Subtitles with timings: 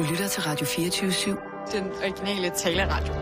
[0.00, 1.72] Du lytter til Radio 24-7.
[1.72, 3.14] Den originale taleradio.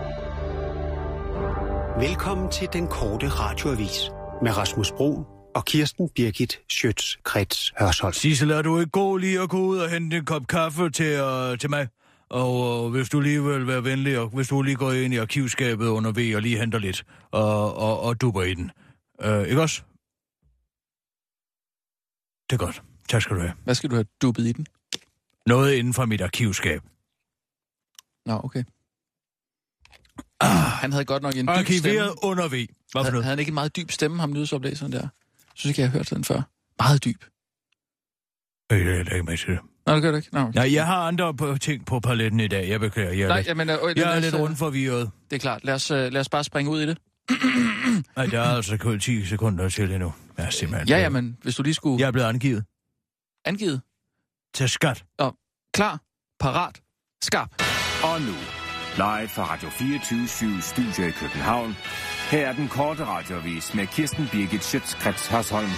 [2.08, 4.11] Velkommen til den korte radioavis
[4.43, 8.12] med Rasmus Bro og Kirsten Birgit Schøtz-Krets Hørsholm.
[8.12, 11.22] Sissel, er du ikke god lige at gå ud og hente en kop kaffe til,
[11.22, 11.88] uh, til mig?
[12.28, 15.17] Og uh, hvis du lige vil være venlig, og hvis du lige går ind i
[15.17, 18.70] arkivskabet under V og lige henter lidt, og, og, og duber i den.
[19.24, 19.83] Uh, ikke også?
[22.51, 22.83] Det er godt.
[23.09, 23.52] Tak skal du have.
[23.65, 24.66] Hvad skal du have dubbet i den?
[25.48, 26.80] Noget inden for mit arkivskab.
[28.27, 28.64] Nå, okay.
[30.40, 30.48] Ah,
[30.80, 31.82] han havde godt nok en dyb Arkiveret
[32.12, 32.24] stemme.
[32.24, 32.50] under V.
[32.50, 33.24] Hvad for Havde, noget?
[33.24, 35.09] havde han ikke en meget dyb stemme, ham nyhedsoplæseren der?
[35.54, 36.42] Synes ikke, jeg har hørt den før.
[36.82, 37.23] Meget dyb.
[38.73, 39.59] Øh, Jeg lægger med til det.
[39.87, 40.28] Nå, det gør det ikke.
[40.32, 40.52] Nå, okay.
[40.54, 42.68] Nej, jeg har andre på- ting på paletten i dag.
[42.68, 43.10] Jeg beklager.
[43.12, 45.10] Jeg er, Nej, lidt, jamen, øh, jeg er os, lidt øh, rundt forvirret.
[45.30, 45.65] Det er klart.
[45.65, 46.98] Lad os, øh, lad os bare springe ud i det.
[48.16, 50.12] Nej, der er altså kun 10 sekunder til endnu.
[50.38, 50.88] Jeg er simpelthen...
[50.88, 52.65] Ja, ja, men hvis du lige skulle Jeg er blevet angivet
[53.45, 53.80] angivet.
[54.55, 55.05] Til skat.
[55.75, 56.01] Klar,
[56.41, 56.80] parat,
[57.23, 57.62] skarp.
[58.02, 58.34] Og nu,
[58.96, 61.77] live fra Radio 24 Studio i København.
[62.30, 65.71] Her er den korte radiovis med Kirsten Birgit Schøtzgrads Hasholm.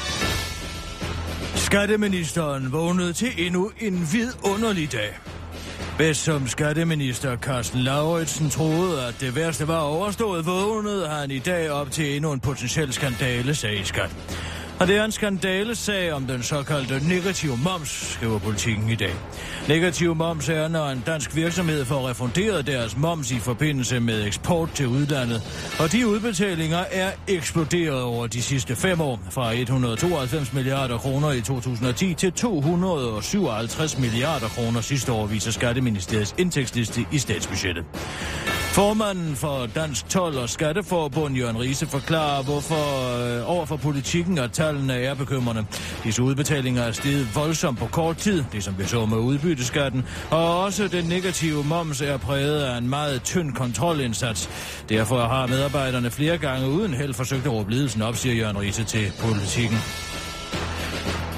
[1.54, 5.18] Skatteministeren vågnede til endnu en vidunderlig dag.
[5.98, 11.70] Bedst som skatteminister Carsten Lauritsen troede, at det værste var overstået, vågnede han i dag
[11.70, 14.16] op til endnu en potentiel skandale, sagde skat.
[14.80, 19.14] Og det er en skandalesag om den såkaldte negative moms, skriver politikken i dag.
[19.68, 24.70] Negativ moms er, når en dansk virksomhed får refunderet deres moms i forbindelse med eksport
[24.74, 25.42] til udlandet.
[25.78, 31.40] Og de udbetalinger er eksploderet over de sidste fem år, fra 192 milliarder kroner i
[31.40, 37.84] 2010 til 257 milliarder kroner sidste år, viser Skatteministeriets indtægtsliste i statsbudgettet.
[38.72, 44.94] Formanden for Dansk Tolv og Skatteforbund, Jørgen Riese, forklarer, hvorfor øh, overfor politikken, og tallene
[44.94, 45.66] er bekymrende.
[46.04, 50.62] Disse udbetalinger er steget voldsomt på kort tid, det som vi så med udbytteskatten, og
[50.62, 54.50] også den negative moms er præget af en meget tynd kontrolindsats.
[54.88, 58.84] Derfor har medarbejderne flere gange uden held forsøgt at råbe ledelsen op, siger Jørgen Riese
[58.84, 59.78] til politikken.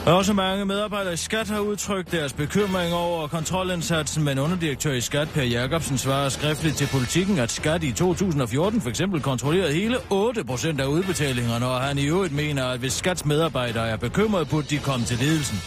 [0.06, 5.28] Også mange medarbejdere i Skat har udtrykt deres bekymring over kontrolindsatsen, men underdirektør i Skat,
[5.28, 10.80] Per Jacobsen, svarer skriftligt til politikken, at Skat i 2014 for eksempel kontrollerede hele 8%
[10.80, 14.78] af udbetalingerne, og han i øvrigt mener, at hvis Skats medarbejdere er bekymrede, burde de
[14.78, 15.58] komme til ledelsen.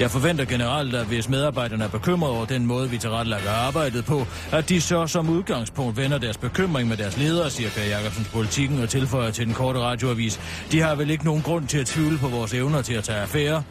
[0.00, 4.26] Jeg forventer generelt, at hvis medarbejderne er bekymrede over den måde, vi tilrettelægger arbejdet på,
[4.52, 8.82] at de så som udgangspunkt vender deres bekymring med deres ledere, siger Per Jacobsens politikken
[8.82, 10.40] og tilføjer til den korte radioavis.
[10.72, 13.20] De har vel ikke nogen grund til at tvivle på vores evner til at tage
[13.20, 13.62] affære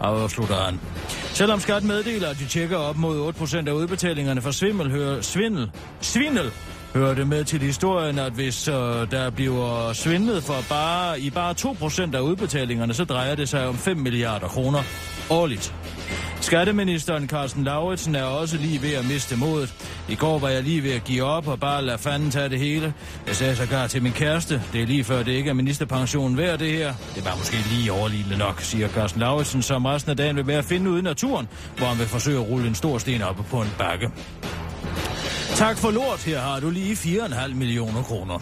[0.00, 0.80] afslutter han.
[1.32, 5.70] Selvom skat meddeler, at de tjekker op mod 8% af udbetalingerne for svimmel, hører svindel,
[6.00, 6.50] svindel,
[6.94, 8.74] hører det med til historien, at hvis øh,
[9.10, 13.76] der bliver svindlet for bare, i bare 2% af udbetalingerne, så drejer det sig om
[13.78, 14.82] 5 milliarder kroner
[15.30, 15.74] årligt.
[16.46, 19.74] Skatteministeren Carsten Lauritsen er også lige ved at miste modet.
[20.08, 22.58] I går var jeg lige ved at give op og bare lade fanden tage det
[22.58, 22.94] hele.
[23.26, 26.58] Jeg sagde sågar til min kæreste, det er lige før det ikke er ministerpensionen værd
[26.58, 26.94] det her.
[27.14, 30.58] Det var måske lige overligende nok, siger Carsten Lauritsen, som resten af dagen vil være
[30.58, 33.36] at finde ud i naturen, hvor han vil forsøge at rulle en stor sten op
[33.50, 34.10] på en bakke.
[35.54, 38.38] Tak for lort, her har du lige 4,5 millioner kroner.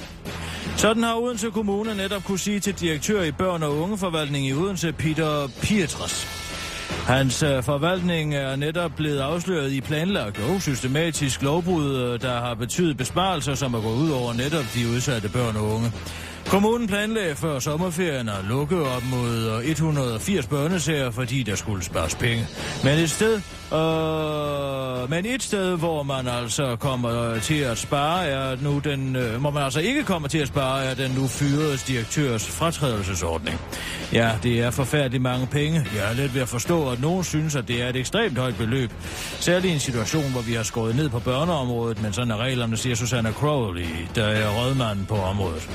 [0.77, 4.93] Sådan har Odense Kommune netop kunne sige til direktør i børn- og ungeforvaltning i Odense,
[4.93, 6.44] Peter Pietras.
[6.91, 12.55] Hans øh, forvaltning er netop blevet afsløret i planlagt og systematisk lovbrud, øh, der har
[12.55, 15.93] betydet besparelser, som er gået ud over netop de udsatte børn og unge.
[16.55, 22.15] Kommunen planlagde før sommerferien at lukke op mod øh, 180 børnesager, fordi der skulle spares
[22.15, 22.47] penge.
[22.85, 23.41] Men et sted,
[23.75, 29.17] øh, men et sted, hvor man altså kommer øh, til at spare, er nu den,
[29.17, 33.61] øh, hvor man altså ikke kommer til at spare, er den nu fyredes direktørs fratrædelsesordning.
[34.13, 35.87] Ja, det er forfærdeligt mange penge.
[35.97, 38.57] Jeg er lidt ved at forstå, at nogen synes, at det er et ekstremt højt
[38.57, 38.91] beløb.
[39.41, 42.77] Særligt i en situation, hvor vi har skåret ned på børneområdet, men sådan er reglerne,
[42.77, 45.69] siger Susanna Crowley, der er rådmanden på området.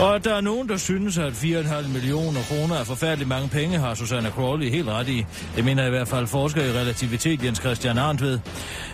[0.00, 3.78] Og at der er nogen, der synes, at 4,5 millioner kroner er forfærdeligt mange penge,
[3.78, 5.26] har Susanna Crawley helt ret i.
[5.56, 8.38] Det mener i hvert fald forsker i relativitet Jens Christian Arndt ved.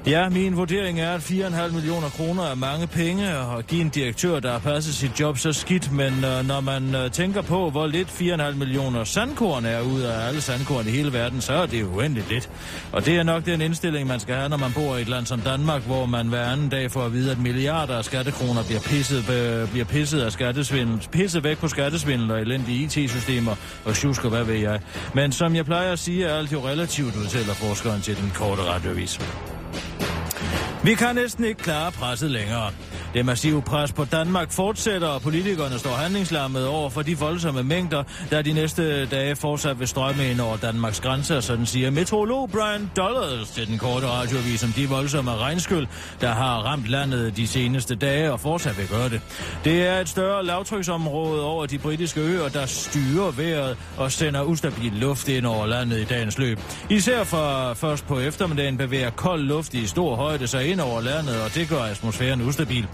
[0.06, 3.88] Ja, min vurdering er, at 4,5 millioner kroner er mange penge, og at give en
[3.88, 7.70] direktør, der har passet sit job så skidt, men øh, når man øh, tænker på,
[7.70, 11.66] hvor lidt 4,5 millioner sandkorn er ud af alle sandkorn i hele verden, så er
[11.66, 12.50] det jo uendeligt lidt.
[12.92, 15.26] Og det er nok den indstilling, man skal have, når man bor i et land
[15.26, 18.80] som Danmark, hvor man hver anden dag får at vide, at milliarder af skattekroner bliver
[18.80, 24.24] pisset, øh, bliver pisset af skattesvindel, pisse væk på skattesvindel og elendige IT-systemer og tjusk
[24.24, 24.80] hvad ved jeg.
[25.14, 28.62] Men som jeg plejer at sige, er alt jo relativt, udtaler forskeren til den korte
[28.62, 29.20] radiovis.
[30.84, 32.70] Vi kan næsten ikke klare presset længere.
[33.14, 38.02] Det massive pres på Danmark fortsætter, og politikerne står handlingslammet over for de voldsomme mængder,
[38.30, 42.90] der de næste dage fortsat vil strømme ind over Danmarks grænser, sådan siger meteorolog Brian
[42.96, 45.86] Dollars til den korte radioavis om de voldsomme regnskyld,
[46.20, 49.20] der har ramt landet de seneste dage og fortsat vil gøre det.
[49.64, 54.92] Det er et større lavtryksområde over de britiske øer, der styrer vejret og sender ustabil
[54.92, 56.58] luft ind over landet i dagens løb.
[56.90, 61.42] Især for først på eftermiddagen bevæger kold luft i stor højde sig ind over landet,
[61.42, 62.86] og det gør atmosfæren ustabil.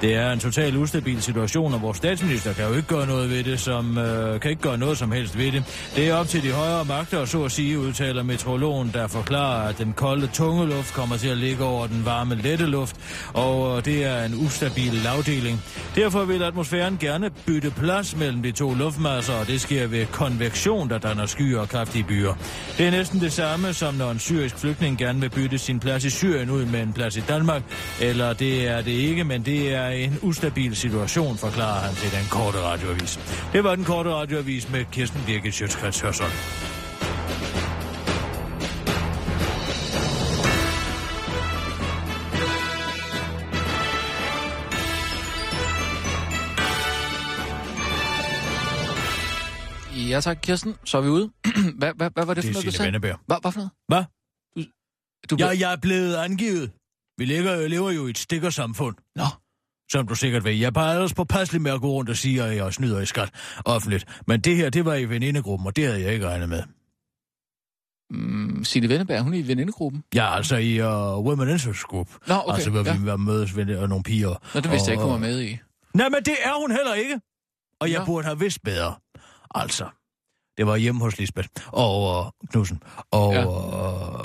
[0.00, 3.44] Det er en total ustabil situation, og vores statsminister kan jo ikke gøre noget ved
[3.44, 5.90] det, som øh, kan ikke gøre noget som helst ved det.
[5.96, 9.78] Det er op til de højere magter, så at sige, udtaler meteorologen, der forklarer, at
[9.78, 12.96] den kolde tunge luft kommer til at ligge over den varme lette luft,
[13.34, 15.62] og øh, det er en ustabil lavdeling.
[15.94, 20.88] Derfor vil atmosfæren gerne bytte plads mellem de to luftmasser, og det sker ved konvektion,
[20.88, 22.34] der danner skyer og kraftige byer.
[22.78, 26.04] Det er næsten det samme, som når en syrisk flygtning gerne vil bytte sin plads
[26.04, 27.62] i Syrien ud med en plads i Danmark,
[28.00, 32.26] eller det er det ikke, men det er en ustabil situation, forklarer han til den
[32.30, 33.18] korte radioavis.
[33.52, 36.32] Det var den korte radioavis med Kirsten Birgit Sjøtskrets Hørsholm.
[50.10, 50.74] Ja tak, Kirsten.
[50.84, 51.30] Så er vi ude.
[51.78, 52.86] hvad, hvad, hvad var det, Det for er noget, du sagde?
[52.86, 53.18] Venneberg.
[53.26, 53.72] Hvad, hvad for noget?
[53.88, 54.04] Hvad?
[55.30, 56.70] Du, Ja, jeg er blevet angivet.
[57.18, 58.96] Vi lever, lever jo i et stikkersamfund.
[59.16, 59.24] Nå,
[59.90, 60.52] Som du sikkert ved.
[60.52, 63.30] Jeg bare ellers påpasselig med at gå rundt og sige, at jeg snyder i skat
[63.64, 64.04] offentligt.
[64.26, 66.62] Men det her, det var i venindegruppen, og det havde jeg ikke regnet med.
[68.10, 70.04] mm, Signe Venneberg, hun er i venindegruppen.
[70.14, 72.08] Ja, altså i uh, Women Interest Group.
[72.26, 72.54] Nå, okay.
[72.54, 72.96] altså, hvor ja.
[72.96, 74.34] vi var mødes ved og nogle piger.
[74.54, 75.58] Nå, det vidste jeg ikke, hun var og- med i.
[75.94, 77.20] Nej, men det er hun heller ikke.
[77.80, 78.04] Og jeg Nå.
[78.04, 78.94] burde have vidst bedre.
[79.54, 79.88] Altså,
[80.56, 82.82] det var hjemme hos Lisbeth og uh, Knudsen.
[83.10, 83.46] Og ja.
[83.46, 84.24] uh,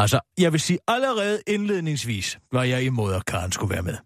[0.00, 3.96] altså, jeg vil sige, allerede indledningsvis var jeg imod, at Karen skulle være med.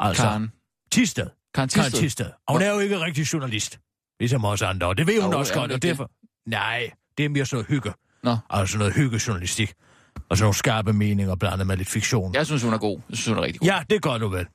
[0.00, 0.52] Altså, Karen.
[0.92, 1.26] Tisted.
[1.54, 2.00] Karen Karen Tisted.
[2.00, 2.26] Tisted.
[2.46, 3.78] Og hun er jo ikke rigtig journalist.
[4.20, 5.88] Ligesom os andre, og det ved hun Jo, også godt, og ikke det?
[5.88, 6.10] derfor...
[6.46, 7.92] Nej, det er mere sådan noget hygge.
[8.22, 8.36] Nå.
[8.50, 9.72] Altså noget hyggejournalistik.
[10.28, 12.34] Og sådan nogle skarpe meninger blandet med lidt fiktion.
[12.34, 13.00] Jeg synes, hun er god.
[13.08, 13.66] Jeg synes, hun er rigtig god.
[13.66, 14.46] Ja, det gør du vel.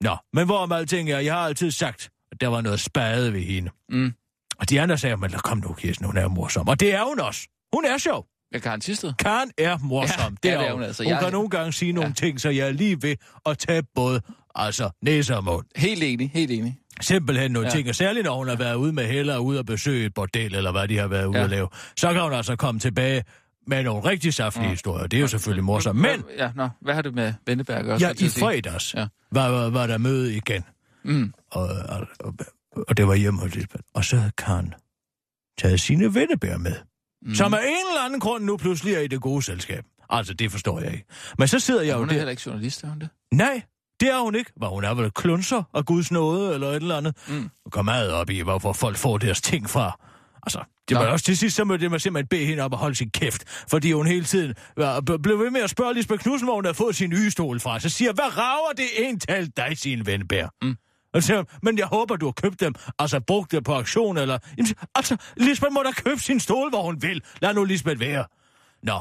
[0.00, 3.40] Nå, men hvorom alting er, jeg har altid sagt, at der var noget spade ved
[3.40, 3.70] hende.
[3.88, 4.12] Mm.
[4.58, 6.68] Og de andre sagde, men kom nu, Kirsten, hun er morsom.
[6.68, 7.48] Og det er hun også.
[7.74, 8.26] Hun er sjov.
[8.54, 9.12] Ja, Karen Tisted.
[9.18, 10.36] Karen er morsom.
[10.44, 11.02] Ja, ja, det er hun altså.
[11.02, 12.14] Hun Jeg- kan nogle gange sige nogle Ja.
[12.14, 13.16] ting, så jeg er lige ved
[13.46, 14.20] at tage både
[14.54, 15.66] altså næse og mund.
[15.76, 16.76] Helt enig, helt enig.
[17.00, 17.74] Simpelthen nogle Ja.
[17.74, 20.14] ting, og særligt når hun har været ude med Hella og ude at besøge et
[20.14, 21.44] bordel, eller hvad de har været ude Ja.
[21.44, 23.24] at lave, så kan hun altså komme tilbage
[23.66, 24.70] med nogle rigtig saftige Ja.
[24.70, 25.06] historier.
[25.06, 26.00] Det er jo selvfølgelig morsomt.
[26.00, 27.98] Men Ja, nå, hvad har det med Venneberg at gøre?
[28.00, 29.06] ja, i fredags Ja.
[29.32, 30.64] var, var, var der møde igen.
[31.04, 31.32] Mm.
[31.50, 32.34] Og, og, og,
[32.88, 33.84] og det var hjemme hos Lisbeth.
[33.94, 34.74] Og så havde Karen
[35.58, 36.74] taget sine vennebær med.
[37.22, 37.34] Mm.
[37.34, 39.84] Som af en eller anden grund nu pludselig er i det gode selskab.
[40.10, 41.04] Altså, det forstår jeg ikke.
[41.38, 42.18] Men så sidder jeg jo Hun er der.
[42.18, 43.08] heller ikke journalist, er hun det?
[43.34, 43.62] Nej,
[44.00, 44.52] det er hun ikke.
[44.60, 47.14] Var hun er vel klunser af Guds nåde, eller et eller andet.
[47.28, 47.48] Mm.
[47.70, 49.98] Kom meget op i, hvorfor folk får deres ting fra.
[50.42, 51.10] Altså, det var Nå.
[51.10, 53.44] også til sidst, så måtte man simpelthen bede hende op og holde sin kæft.
[53.70, 56.74] Fordi hun hele tiden var, blev ved med at spørge Lisbeth Knudsen, hvor hun havde
[56.74, 57.80] fået sin nye stol fra.
[57.80, 60.48] Så siger hvad rager det en tal dig, sin venbær?
[60.62, 60.76] Mm.
[61.14, 64.38] Og siger, men jeg håber, du har købt dem, altså brugt dem på aktion, eller...
[64.58, 67.22] Jamen, Altså, Lisbeth må da købe sin stol, hvor hun vil.
[67.42, 68.24] Lad nu Lisbeth være.
[68.82, 69.00] Nå,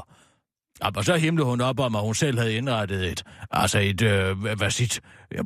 [0.83, 4.01] Ja, og så himlede hun op om, at hun selv havde indrettet et, altså et,
[4.01, 5.01] øh, hvad- sit,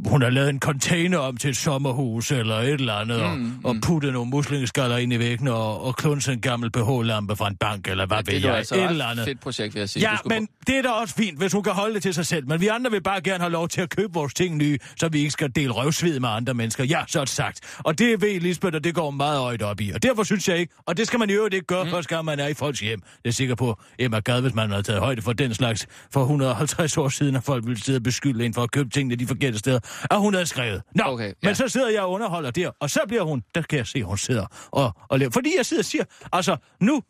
[0.05, 3.51] hun har lavet en container om til et sommerhus eller et eller andet, mm, Mm,
[3.63, 7.47] og, og puttet nogle muslingeskaller ind i væggen og, og klunset en gammel BH-lampe fra
[7.47, 9.25] en bank, eller hvad Ja, ved det er jeg, altså et eller andet.
[9.25, 10.09] fedt projekt, vil jeg sige.
[10.09, 12.47] Ja, men det er da også fint, hvis hun kan holde det til sig selv.
[12.47, 15.07] Men vi andre vil bare gerne have lov til at købe vores ting nye, så
[15.09, 16.83] vi ikke skal dele røvsved med andre mennesker.
[16.83, 17.59] Ja, så sagt.
[17.79, 19.91] Og det ved Lisbeth, og det går meget højt op i.
[19.91, 21.89] Og derfor synes jeg ikke, og det skal man i øvrigt ikke gøre, mm.
[21.89, 22.99] første gang man er i folks hjem.
[23.23, 26.21] Det er sikker på, Emma Gad, hvis man havde taget højde for den slags for
[26.21, 29.27] 150 år siden, at folk ville sidde og beskylde en for at købe tingene de
[29.27, 29.72] forkerte steder.
[30.09, 30.81] Og hun havde skrevet.
[30.95, 31.33] Nå, Okay, ja.
[31.43, 33.99] men så sidder jeg og underholder der, og så bliver hun, der kan jeg se,
[33.99, 35.31] at hun sidder og, og laver.
[35.31, 36.03] Fordi jeg sidder og siger,
[36.33, 37.01] altså nu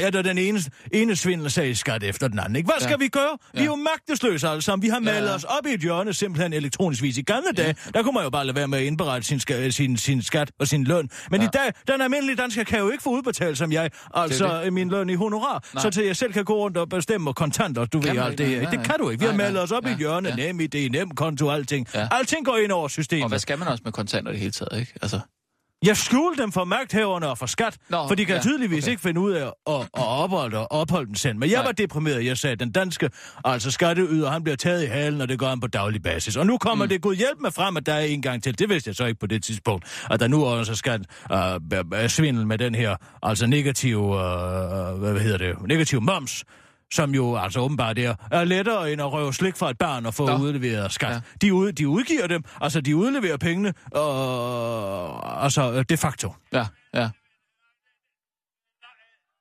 [0.00, 0.60] er der den ene,
[0.92, 2.56] ene svindelsag i skat efter den anden.
[2.56, 2.66] Ikke?
[2.66, 2.84] Hvad Ja.
[2.88, 3.38] skal vi gøre?
[3.52, 3.60] Vi Ja.
[3.60, 4.82] er jo magtesløse alle sammen.
[4.82, 5.34] Vi har malet ja.
[5.34, 7.18] os op i et hjørne simpelthen elektronisk vis.
[7.18, 9.70] I gamle dage, der kunne man jo bare lade være med at indberette sin, ska,
[9.70, 11.10] sin, sin skat og sin løn.
[11.30, 11.46] Men Ja.
[11.46, 14.72] i dag, den almindelige dansker kan jo ikke få udbetalt som jeg, altså det.
[14.72, 15.64] min løn i honorar.
[15.74, 15.82] Nej.
[15.82, 18.46] Så til jeg selv kan gå rundt og bestemme kontanter, du Kan ved alt det
[18.46, 18.62] her.
[18.62, 19.20] nej, Det kan du ikke.
[19.20, 20.52] Vi har malet os op i Ja, et hjørne, ja.
[20.52, 21.88] nem idé, nem konto, alting.
[21.94, 22.08] Ja.
[22.10, 23.22] Alting går ind over systemet.
[23.22, 24.92] Og hvad skal man også med kontanter i det hele taget, ikke?
[25.02, 25.20] Altså,
[25.84, 28.90] Jeg skjulte dem for magthaverne og for skat, Nå, for de kan ja, tydeligvis okay.
[28.90, 31.36] ikke finde ud af at, at opholde, at opholde den selv.
[31.36, 31.64] Men jeg Nej.
[31.64, 32.24] var deprimeret.
[32.24, 33.10] Jeg sagde, den danske
[33.44, 36.36] altså skatteyder, han bliver taget i halen, og det gør han på daglig basis.
[36.36, 36.88] Og nu kommer mm.
[36.88, 38.58] det gud hjælp med frem, at der er en gang til.
[38.58, 40.06] Det vidste jeg så ikke på det tidspunkt.
[40.10, 44.16] At der nu også skal uh, svindel med den her altså negativ, uh,
[44.98, 46.44] hvad hedder det, negativ moms
[46.92, 50.14] som jo altså åbenbart er, er lettere end at røve slik fra et barn og
[50.14, 50.36] få Nå.
[50.36, 51.10] udleveret skat.
[51.10, 51.20] Ja.
[51.42, 56.34] De, ud, de udgiver dem, altså de udleverer pengene, øh, altså de facto.
[56.52, 57.10] Ja, ja.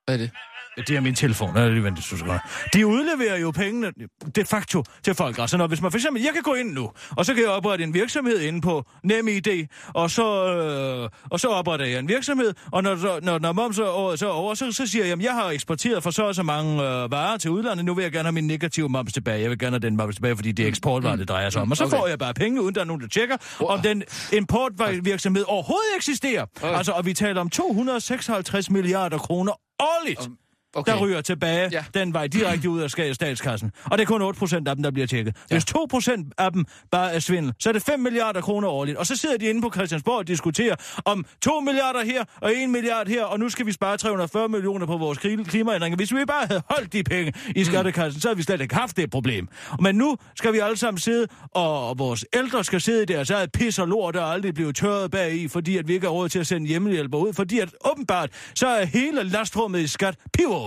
[0.05, 0.31] Hvad er det?
[0.77, 2.39] Det er min telefon, det er to sekunder.
[2.73, 3.91] De udleverer jo pengene
[4.35, 5.39] de facto til folk.
[5.39, 7.51] Altså når, hvis man for eksempel, jeg kan gå ind nu, og så kan jeg
[7.51, 12.53] oprette en virksomhed inde på NemID, og så, øh, og så opretter jeg en virksomhed,
[12.71, 15.23] og når, når, når moms er over, så er over, så, så siger jeg, at
[15.23, 18.11] jeg har eksporteret for så og så mange øh, varer til udlandet, nu vil jeg
[18.11, 19.41] gerne have min negative moms tilbage.
[19.41, 21.71] Jeg vil gerne have den moms tilbage, fordi det er eksportvarer, det drejer sig om.
[21.71, 21.97] Og så Okay.
[21.97, 24.03] får jeg bare penge, uden der er nogen, der tjekker, om den
[24.33, 26.45] importvirksomhed overhovedet eksisterer.
[26.63, 30.29] Altså, og vi taler om 256 milliarder kroner årligt
[30.75, 30.91] okay.
[30.91, 31.83] der ryger tilbage ja.
[31.93, 31.99] Ja.
[31.99, 33.71] den vej direkte ud af ska- statskassen.
[33.85, 35.35] Og det er kun 8 procent af dem, der bliver tjekket.
[35.49, 38.97] Hvis 2 procent af dem bare er svindel, så er det 5 milliarder kroner årligt.
[38.97, 42.69] Og så sidder de inde på Christiansborg og diskuterer om 2 milliarder her og 1
[42.69, 45.95] milliard her, og nu skal vi spare 340 millioner på vores kli- klimaændringer.
[45.97, 48.97] Hvis vi bare havde holdt de penge i skattekassen, så havde vi slet ikke haft
[48.97, 49.47] det problem.
[49.81, 53.51] Men nu skal vi alle sammen sidde, og vores ældre skal sidde i deres eget
[53.51, 56.29] pis og lort, der aldrig bliver tørret bag i, fordi at vi ikke har råd
[56.29, 57.33] til at sende hjemmehjælper ud.
[57.33, 60.15] Fordi at åbenbart, så er hele lastrummet i skat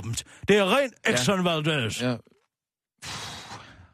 [0.02, 0.25] pivåbent.
[0.49, 2.02] Det er rent Exxon Valdez.
[2.02, 2.17] Ja.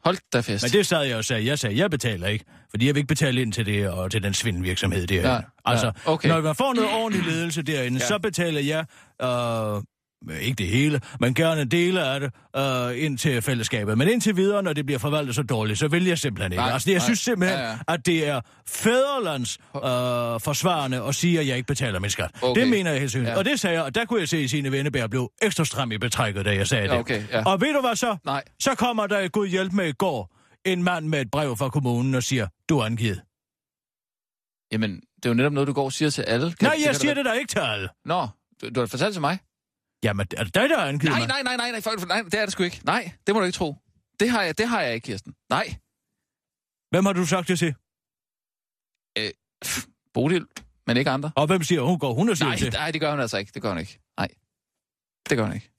[0.05, 0.63] Hold da fest.
[0.63, 1.45] Men det sad jeg og sagde.
[1.45, 4.23] Jeg sagde, jeg betaler ikke, fordi jeg vil ikke betale ind til det og til
[4.23, 5.29] den svindelvirksomhed derinde.
[5.29, 6.29] Ja, altså, ja, okay.
[6.29, 8.07] når man får noget ordentlig ledelse derinde, Ja.
[8.07, 8.85] så betaler jeg,
[9.21, 9.83] øh,
[10.41, 13.97] ikke det hele, men gerne dele af det, øh, ind til fællesskabet.
[13.97, 16.61] Men indtil videre, når det bliver forvaltet så dårligt, så vil jeg simpelthen ikke.
[16.61, 17.05] Nej, altså, jeg nej.
[17.05, 17.77] synes simpelthen, Ja, ja.
[17.87, 19.81] at det er fædrelands øh,
[20.41, 22.31] forsvarende at sige, at jeg ikke betaler min skat.
[22.41, 22.61] Okay.
[22.61, 23.31] Det mener jeg helt sikkert.
[23.31, 23.37] Ja.
[23.37, 25.91] Og det sagde jeg, og der kunne jeg se, at sine vennebær blev ekstra stram
[25.91, 26.97] i betrækket, da jeg sagde det.
[26.97, 27.43] Okay, ja.
[27.45, 28.17] Og ved du hvad så?
[28.25, 28.43] Nej.
[28.59, 30.31] Så kommer der god hjælp med i går
[30.65, 33.21] en mand med et brev fra kommunen og siger, du er angivet.
[34.71, 36.53] Jamen, det er jo netop noget, du går og siger til alle.
[36.53, 37.89] Kan, Nej, jeg siger da det der ikke til alle.
[38.05, 38.27] Nå,
[38.61, 39.39] du, du har fortalt til mig?
[40.05, 41.27] Jamen, er det dig, der har angivet Nej, mig?
[41.27, 42.81] nej, nej, nej, nej, folk, nej, det er det sgu ikke.
[42.83, 43.75] Nej, det må du ikke tro.
[44.19, 45.35] Det har jeg, det har jeg ikke, Kirsten.
[45.49, 45.75] Nej.
[46.89, 47.75] Hvem har du sagt det til?
[50.13, 50.45] Bodil,
[50.87, 51.31] men ikke andre.
[51.35, 53.37] Og hvem siger, hun går hun og siger Nej, det nej, det gør hun altså
[53.37, 53.51] ikke.
[53.53, 53.99] Det gør hun ikke.
[54.17, 54.27] Nej.
[55.29, 55.71] Det gør hun ikke.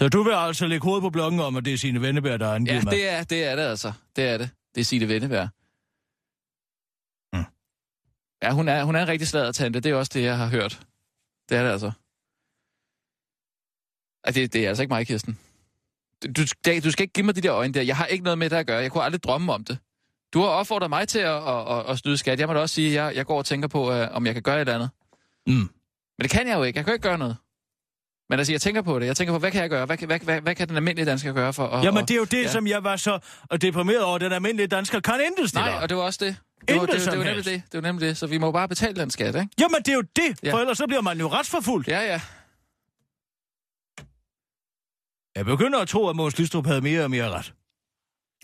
[0.00, 2.46] Så du vil altså lægge hovedet på blokken om, at det er sine vennebær, der
[2.46, 2.92] har angivet Ja, mig?
[2.92, 3.92] det er, det er det altså.
[4.16, 4.50] Det er det.
[4.74, 5.46] Det er Signe Vennebær.
[7.36, 7.44] Mm.
[8.42, 9.80] Ja, hun er, hun er en rigtig sladdertante.
[9.80, 10.86] Det er også det, jeg har hørt.
[11.48, 11.92] Det er det altså.
[14.24, 15.38] Ej, det, det er altså ikke mig, Kirsten.
[16.36, 16.42] Du,
[16.84, 17.82] du, skal ikke give mig de der øjne der.
[17.82, 18.78] Jeg har ikke noget med det at gøre.
[18.82, 19.78] Jeg kunne aldrig drømme om det.
[20.34, 22.40] Du har opfordret mig til at, at, at, at snyde skat.
[22.40, 24.34] Jeg må da også sige, at jeg, jeg går og tænker på, uh, om jeg
[24.34, 24.90] kan gøre et eller andet.
[25.46, 25.52] Mm.
[25.54, 25.68] Men
[26.22, 26.76] det kan jeg jo ikke.
[26.76, 27.36] Jeg kan jo ikke gøre noget.
[28.30, 29.06] Men altså, jeg tænker på det.
[29.06, 29.86] Jeg tænker på, hvad kan jeg gøre?
[29.86, 31.84] Hvad, kan- hvad, hvad, hvad kan den almindelige dansker gøre for at...
[31.84, 32.42] Jamen, det er jo det, ja.
[32.42, 32.48] ja.
[32.48, 33.18] som jeg var så
[33.62, 34.18] deprimeret over.
[34.18, 36.36] Den almindelige dansker kan intet Nej, og det var også det.
[36.68, 37.62] Det var, det, det, det var nemlig det.
[37.72, 38.16] Det var nemlig det.
[38.16, 39.48] Så vi må jo bare betale den skat, ikke?
[39.60, 40.52] Jamen, det er jo det, Ja.
[40.52, 41.88] for ellers så bliver man jo retsforfulgt.
[41.88, 42.20] Ja, ja.
[45.36, 47.54] Jeg begynder at tro, at Måns Lystrup havde mere og mere ret.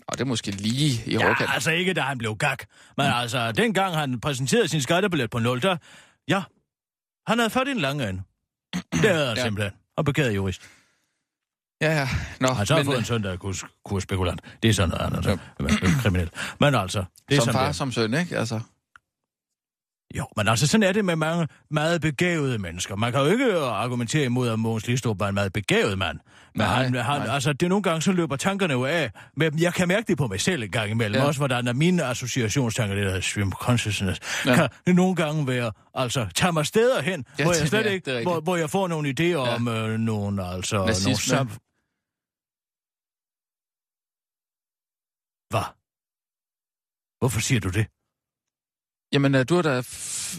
[0.07, 1.53] Og det er måske lige i Ja, overkanten.
[1.53, 2.63] altså ikke, da han blev gak.
[2.97, 3.13] Men mm.
[3.13, 5.77] altså, dengang han præsenterede sin skattebillet på 0, der...
[6.27, 6.43] Ja,
[7.27, 8.21] han havde fået en lang ende.
[8.73, 9.41] Det havde han Ja.
[9.41, 9.43] ja.
[9.45, 9.73] simpelthen.
[9.97, 10.61] Og begavet jurist.
[11.81, 12.07] Ja, ja.
[12.39, 14.41] Nå, Han så har men, fået en søn, der er kurs, kursspekulant.
[14.63, 15.25] Det er sådan noget andet.
[15.25, 16.01] Ja.
[16.01, 16.29] Kriminel.
[16.59, 17.75] Men altså, det er som sådan far, det.
[17.75, 18.37] som søn, ikke?
[18.37, 18.59] Altså,
[20.17, 22.95] Jo, men altså, sådan er det med mange meget begavede mennesker.
[22.95, 26.19] Man kan jo ikke argumentere imod, at Mogens Listrup var en meget begavet mand.
[26.55, 27.33] Men Nej, han, han, nej.
[27.35, 29.11] altså, det er nogle gange, så løber tankerne jo af.
[29.37, 31.21] Men jeg kan mærke det på mig selv en gang imellem.
[31.21, 31.27] Ja.
[31.27, 34.55] Også hvordan er mine associationstanker, det der stream consciousness, Ja.
[34.55, 37.89] kan det nogle gange være, altså, tage mig steder hen, Ja, hvor jeg slet ja,
[37.89, 39.55] ikke, hvor, hvor jeg får nogle idéer Ja.
[39.55, 41.15] om øh, nogle, altså, nogle Nazisme.
[41.15, 41.47] sam...
[45.49, 45.65] Hvad?
[47.19, 47.85] Hvorfor siger du det?
[49.13, 49.81] Jamen, øh, du har da...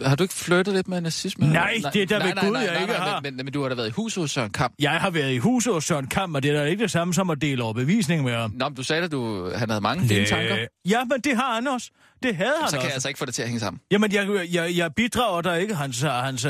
[0.05, 1.47] Har du ikke flyttet lidt med nazisme?
[1.47, 3.21] Nej, det er da ved Gud, jeg ikke har.
[3.21, 4.75] Men, men, men, du har da været i huset hos Søren Kamp.
[4.79, 7.15] Jeg har været i huset hos Søren Kamp, og det er da ikke det samme
[7.15, 8.53] som at dele overbevisning med ham.
[8.55, 10.57] Nå, men du sagde, at du, han havde mange fine tanker.
[10.89, 11.91] Ja, men det har han også.
[12.23, 12.87] Det havde han Så kan også.
[12.87, 13.81] jeg altså ikke få det til at hænge sammen.
[13.91, 16.43] Jamen, jeg, jeg, jeg bidrager der ikke hans, hans,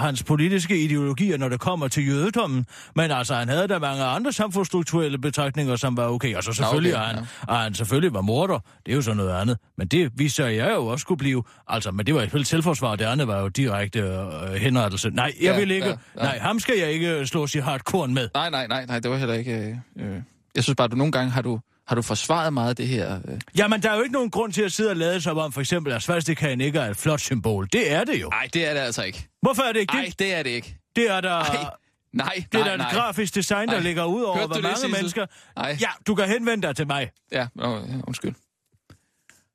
[0.00, 2.66] hans politiske ideologier, når det kommer til jødedommen.
[2.96, 6.34] Men altså, han havde der mange andre samfundsstrukturelle betragtninger, som var okay.
[6.34, 7.54] Og så selvfølgelig, okay, han, ja.
[7.54, 8.58] han selvfølgelig var morder.
[8.86, 9.58] Det er jo så noget andet.
[9.78, 11.42] Men det viser jeg jo også kunne blive...
[11.68, 12.96] Altså, men det var selvfølgelig selvforsvar.
[12.96, 15.10] Det andet var jo direkte øh, henrettelse.
[15.10, 15.88] Nej, jeg Ja, vil ikke...
[15.88, 16.22] ja, Ja.
[16.22, 18.28] Nej, ham skal jeg ikke slå sig hardcore med.
[18.34, 19.52] Nej, nej, nej, nej, det var heller ikke...
[19.98, 20.16] Øh, øh.
[20.54, 22.88] Jeg synes bare, at du nogle gange har du, har du forsvaret meget af det
[22.88, 23.20] her...
[23.28, 23.40] Øh.
[23.56, 25.60] Jamen, der er jo ikke nogen grund til at sidde og lade sig om, for
[25.60, 27.68] eksempel, at svastikaen ikke er et flot symbol.
[27.72, 28.28] Det er det jo.
[28.28, 29.28] Nej, det er det altså ikke.
[29.42, 30.18] Hvorfor er det ikke Nej, det?
[30.18, 30.78] det er det ikke.
[30.96, 31.30] Det er der...
[31.32, 31.64] Ej,
[32.12, 32.92] nej, Det er nej, der et nej.
[32.92, 33.80] grafisk design, der Ej.
[33.80, 34.90] ligger ud over, Hørte hvor det, mange Sissel?
[34.90, 35.26] mennesker...
[35.56, 35.76] Nej.
[35.80, 37.10] Ja, du kan henvende dig til mig.
[37.32, 38.34] Ja, nå, undskyld.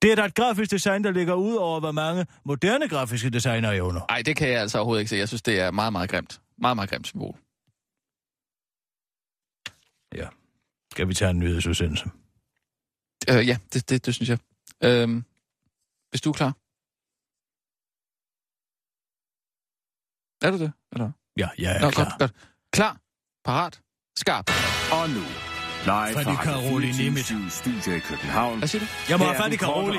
[0.01, 3.71] Det er der et grafisk design, der ligger ud over, hvor mange moderne grafiske designer
[3.71, 4.01] er under.
[4.09, 5.15] Nej, det kan jeg altså overhovedet ikke se.
[5.17, 6.41] Jeg synes, det er meget, meget grimt.
[6.57, 7.35] Meget, meget grimt symbol.
[10.15, 10.27] Ja.
[10.91, 12.05] Skal vi tage en nyhedsudsendelse?
[13.29, 14.39] Øh, ja, det, det, det synes jeg.
[14.83, 15.23] Øh,
[16.09, 16.53] hvis du er klar.
[20.45, 20.71] Er du det?
[20.91, 21.11] Eller?
[21.37, 22.03] Ja, jeg er Nå, klar.
[22.03, 22.33] Godt, godt.
[22.71, 22.97] Klar,
[23.45, 23.81] parat,
[24.17, 24.49] skarp.
[24.91, 25.25] Og nu,
[25.85, 27.27] live fra Karoli Radio Nimitz.
[27.27, 28.57] 24 Studio i København.
[28.57, 28.87] Hvad siger du?
[29.09, 29.97] Jeg må have fat i Karoli.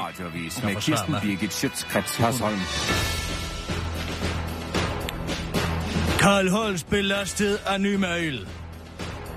[0.64, 1.14] med Kirsten.
[1.22, 2.60] Birgit Schøtzgrads Hasholm.
[6.18, 8.48] Karl Holst belastet af ny mail.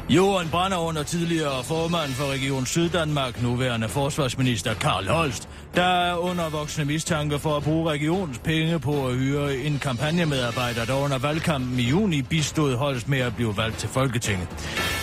[0.10, 6.86] Jorden brænder under tidligere formand for Region Syddanmark, nuværende forsvarsminister Karl Holst, der er undervoksende
[6.86, 11.82] mistanke for at bruge regionens penge på at hyre en kampagnemedarbejder, der under valgkampen i
[11.82, 14.48] juni bistod Holst med at blive valgt til Folketinget.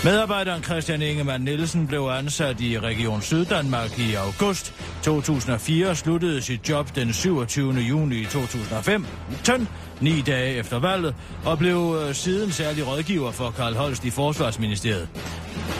[0.04, 6.68] Medarbejderen Christian Ingemann Nielsen blev ansat i Region Syddanmark i august 2004 og sluttede sit
[6.68, 7.72] job den 27.
[7.72, 9.06] juni 2005.
[10.00, 15.08] ni dage efter valget, og blev øh, siden særlig rådgiver for Karl Holst i Forsvarsministeriet.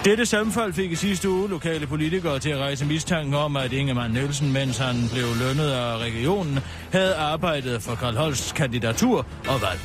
[0.04, 4.14] Dette sammenfald fik i sidste uge lokale politikere til at rejse mistanken om, at Ingemann
[4.14, 6.58] Nielsen, mens han blev lønnet af regionen,
[6.92, 9.80] havde arbejdet for Karl Holsts kandidatur og valg.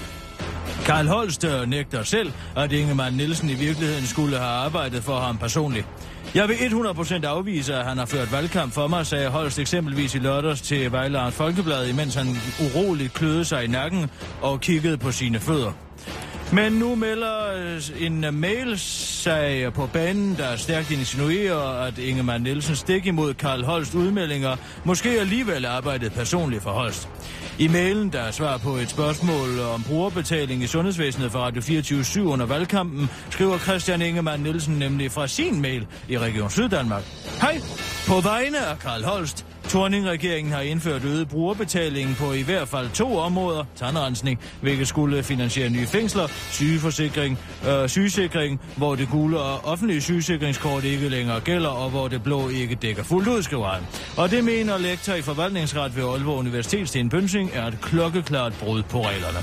[0.86, 5.38] Karl Holst øh, nægter selv, at Ingemann Nielsen i virkeligheden skulle have arbejdet for ham
[5.38, 5.88] personligt.
[6.36, 10.18] Jeg vil 100% afvise, at han har ført valgkamp for mig, sagde Holst eksempelvis i
[10.18, 12.28] lørdags til Vejlarens Folkeblad, imens han
[12.60, 14.10] uroligt kløede sig i nakken
[14.42, 15.72] og kiggede på sine fødder.
[16.54, 22.44] Men nu melder øh, en øh, mail sig på banen, der stærkt insinuerer, at Ingemann
[22.44, 27.10] Nielsen stik imod Karl Holst udmeldinger, måske alligevel arbejdet personligt for Holst.
[27.60, 32.28] I mailen, der er svar på et spørgsmål om brugerbetaling i sundhedsvæsenet for Radio 24
[32.28, 37.04] under valgkampen, skriver Christian Ingemann Nielsen nemlig fra sin mail i Region Syddanmark.
[37.42, 37.62] Hej!
[38.08, 43.18] På vegne af Karl Holst, Torning-regeringen har indført øget brugerbetaling på i hvert fald to
[43.18, 43.64] områder.
[43.76, 50.84] Tandrensning, hvilket skulle finansiere nye fængsler, sygeforsikring, øh, sygesikring, hvor det gule og offentlige sygesikringskort
[50.84, 53.84] ikke længere gælder, og hvor det blå ikke dækker fuldt ud, skriver han.
[54.18, 58.84] Og det mener lektor i forvaltningsret ved Aalborg Universitet, Sten Bønsing, er et klokkeklart brud
[58.84, 59.40] på reglerne.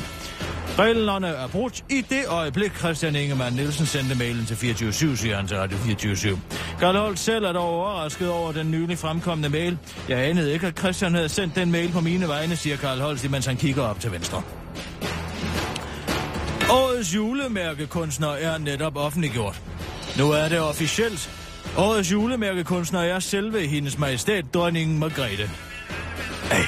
[0.79, 5.47] Reglerne er brudt i det øjeblik, Christian Ingemann Nielsen sendte mailen til 24 siger han
[5.47, 6.41] til Radio 24
[6.81, 9.79] Karl Holt selv er dog overrasket over den nylig fremkommende mail.
[10.09, 13.31] Jeg anede ikke, at Christian havde sendt den mail på mine vegne, siger Karl Holt,
[13.31, 14.43] mens han kigger op til venstre.
[16.71, 19.61] Årets julemærkekunstner er netop offentliggjort.
[20.19, 21.31] Nu er det officielt.
[21.77, 25.51] Årets julemærkekunstner er selve hendes majestæt, dronningen Margrethe.
[26.51, 26.65] Ej,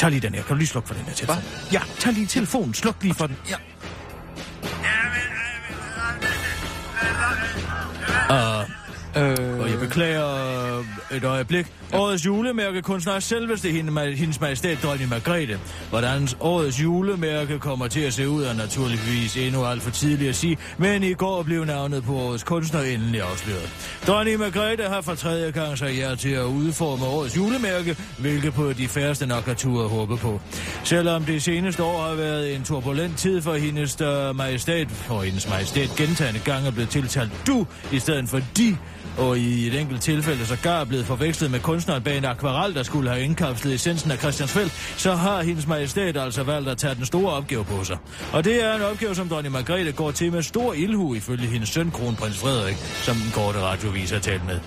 [0.00, 0.42] tag lige den her.
[0.42, 1.36] Kan du lige slukke for den her telefon?
[1.72, 2.74] Ja, tag lige telefonen.
[2.74, 3.36] Sluk lige for den.
[3.48, 3.56] Ja.
[8.30, 8.70] Uh,
[9.16, 10.78] Øh, og jeg beklager
[11.10, 11.66] øh, et øjeblik.
[11.92, 15.58] Årets julemærkekunstner er selveste hende, hendes majestæt, dronning Margrethe.
[15.90, 20.36] Hvordan årets julemærke kommer til at se ud, er naturligvis endnu alt for tidligt at
[20.36, 23.98] sige, men i går blev navnet på årets kunstner endelig afsløret.
[24.06, 28.72] Dronning Margrethe har for tredje gang sig jer til at udforme årets julemærke, hvilket på
[28.72, 30.40] de færreste nok har tur at håbe på.
[30.84, 35.48] Selvom det seneste år har været en turbulent tid for hendes uh, majestæt, og hendes
[35.48, 38.76] majestæt gentagende gange er blevet tiltalt du, i stedet for de,
[39.18, 42.82] og i et enkelt tilfælde sågar er blevet forvekslet med kunstneren bag en akvarel, der
[42.82, 47.06] skulle have indkapslet essensen af Christiansfeld, så har hendes majestæt altså valgt at tage den
[47.06, 47.98] store opgave på sig.
[48.32, 51.68] Og det er en opgave, som dronning Margrethe går til med stor ildhu ifølge hendes
[51.68, 54.60] søn, kronprins Frederik, som den korte radiovis har talt med.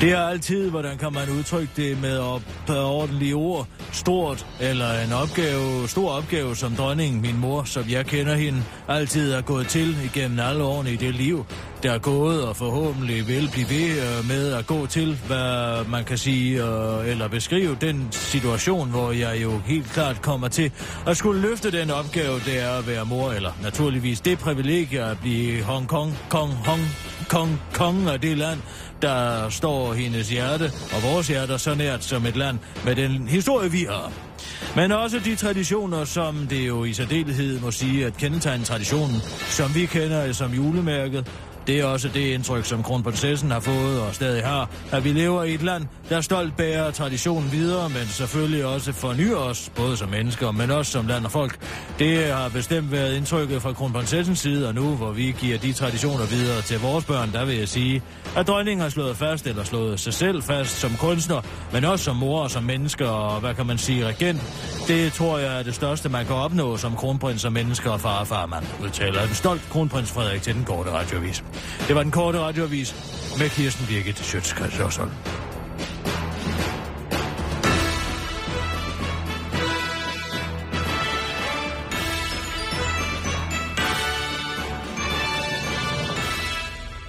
[0.00, 3.66] Det er altid, hvordan kan man udtrykke det med op, ordentlige ord.
[3.92, 9.32] Stort, eller en opgave, stor opgave, som dronningen, min mor, som jeg kender hende, altid
[9.32, 11.46] er gået til igennem alle årene i det liv,
[11.82, 16.04] der er gået og forhåbentlig vil blive ved øh, med at gå til, hvad man
[16.04, 20.72] kan sige, øh, eller beskrive den situation, hvor jeg jo helt klart kommer til
[21.06, 25.18] at skulle løfte den opgave, det er at være mor, eller naturligvis det privilegie at
[25.20, 26.82] blive Hong Kong, Kong, Hong
[27.28, 28.58] Kong, Kong af det land,
[29.02, 33.70] der står hendes hjerte og vores hjerter så nært som et land med den historie,
[33.70, 34.27] vi har.
[34.76, 39.74] Men også de traditioner, som det jo i særdelighed må sige at kendetegne traditionen, som
[39.74, 41.26] vi kender som julemærket,
[41.68, 45.42] det er også det indtryk, som kronprinsessen har fået og stadig har, at vi lever
[45.42, 50.08] i et land, der stolt bærer traditionen videre, men selvfølgelig også fornyer os, både som
[50.08, 51.58] mennesker, men også som land og folk.
[51.98, 56.26] Det har bestemt været indtrykket fra kronprinsessens side, og nu, hvor vi giver de traditioner
[56.26, 58.02] videre til vores børn, der vil jeg sige,
[58.36, 61.40] at dronningen har slået fast, eller slået sig selv fast som kunstner,
[61.72, 64.88] men også som mor og som mennesker, og hvad kan man sige, regent.
[64.88, 68.20] Det tror jeg er det største, man kan opnå som kronprins og mennesker og far
[68.20, 71.44] og farmand, udtaler en stolt kronprins Frederik til den korte radiovis.
[71.88, 72.94] Det var den korte radioavis
[73.38, 75.10] med Kirsten Birgit Schøtzgrads Hørsholm.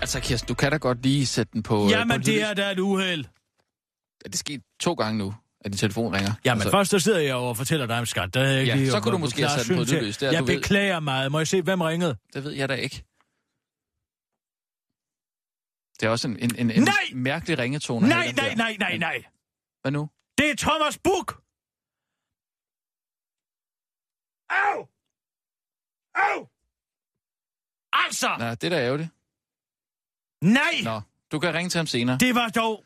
[0.01, 1.85] altså, Kirsten, du kan da godt lige sætte den på...
[1.85, 3.25] øh, Jamen, på det er da et uheld.
[4.25, 6.33] Er det sket to gange nu, at din telefon ringer?
[6.45, 8.33] Jamen, altså, først der sidder jeg og fortæller dig om skat.
[8.33, 10.27] Der er ikke Ja, lige, så kunne du måske have sat den på lydløs, det
[10.27, 10.55] er, Jeg du ved.
[10.57, 11.31] beklager meget.
[11.31, 12.17] Må jeg se, hvem ringede?
[12.33, 12.95] Det ved jeg da ikke.
[15.99, 16.93] Det er også en, en, en, en Nej!
[17.13, 18.07] mærkelig ringetone.
[18.07, 18.55] Nej, nej, der.
[18.55, 19.23] nej, nej, nej.
[19.81, 20.09] Hvad nu?
[20.37, 21.41] Det er Thomas Buk!
[24.49, 24.77] Au!
[26.15, 26.47] Au!
[27.93, 28.35] Altså!
[28.39, 29.09] Nej, det er da ærgerligt.
[30.43, 30.73] Nej!
[30.83, 32.17] Nå, du kan ringe til ham senere.
[32.17, 32.85] Det var dog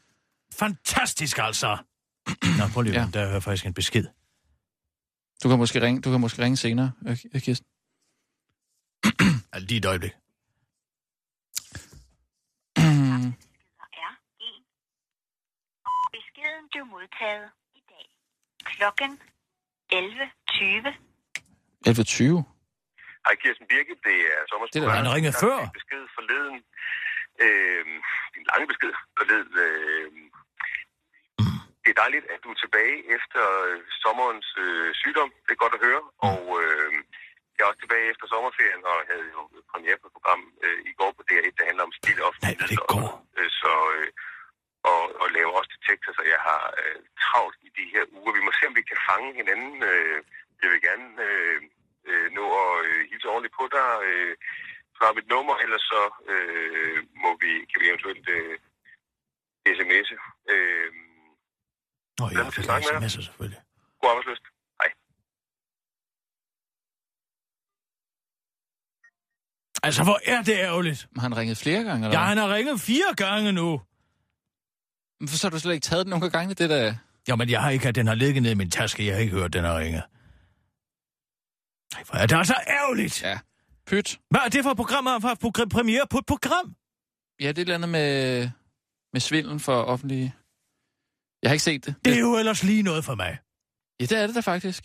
[0.54, 1.78] fantastisk, altså.
[2.60, 3.08] Nå, prøv lige, Ja.
[3.14, 4.06] der er faktisk en besked.
[5.44, 7.68] Du kan måske ringe, du kan måske ringe senere, øh, Kirsten.
[9.54, 10.12] Altså, lige et øjeblik.
[14.04, 14.64] er 1.
[16.16, 17.48] Beskeden blev modtaget
[17.80, 18.06] i dag
[18.66, 19.12] klokken
[19.94, 20.92] 11.20.
[21.88, 22.44] 11.20.
[23.26, 24.90] Hej Kirsten Birgit, det er Thomas Det er.
[24.90, 25.58] Han Jeg før.
[25.80, 26.58] besked forleden.
[27.44, 27.84] Øh,
[28.38, 29.52] en lang besked forleden.
[29.66, 30.08] Øh,
[31.94, 35.30] det er dejligt, at du er tilbage efter øh, sommerens øh, sygdom.
[35.46, 36.04] Det er godt at høre.
[36.30, 36.90] Og øh,
[37.56, 40.94] jeg er også tilbage efter sommerferien og havde jo premiere på et program øh, i
[41.00, 42.60] går på DR1, der handler om stil offentligt.
[42.60, 43.06] Nej, det går.
[43.38, 44.10] Øh, så, øh,
[44.92, 48.38] og, og laver også detektor, så jeg har øh, travlt i de her uger.
[48.38, 49.74] Vi må se, om vi kan fange hinanden.
[49.92, 50.18] Øh,
[50.62, 51.58] jeg vil gerne øh,
[52.10, 53.90] øh, nå at øh, hilse ordentligt på dig.
[54.08, 54.34] Øh,
[54.98, 56.02] svare mit nummer, ellers så
[56.32, 58.56] øh, må vi, kan vi eventuelt øh,
[59.78, 60.18] sms'e.
[60.54, 60.92] Øh,
[62.20, 63.08] Nå, jeg skal snakke med dig?
[63.08, 63.60] sms'er selvfølgelig.
[64.02, 64.46] god arbejdsløst.
[64.82, 64.90] Hej.
[69.88, 71.08] Altså, hvor er det ærgerligt.
[71.16, 73.82] Har han ringet flere gange, eller Ja, han har ringet fire gange nu.
[75.20, 76.96] Men Så har du slet ikke taget den nogle gange, det der...
[77.28, 79.06] Jamen, jeg har ikke, den har ligget nede i min taske.
[79.06, 80.04] Jeg har ikke hørt, den har ringet.
[81.96, 83.22] Ej, hvor er det altså ærgerligt.
[83.24, 83.40] Ja.
[83.88, 84.20] Pyt.
[84.30, 86.76] Hvad er det for et program, han har haft program- premiere på et program?
[87.40, 88.50] Ja, det er et eller andet med,
[89.14, 90.34] med svindlen for offentlige...
[91.44, 91.96] Jeg har ikke set det.
[92.06, 93.38] Det er jo ellers lige noget for mig.
[94.00, 94.84] Ja, det er det da faktisk.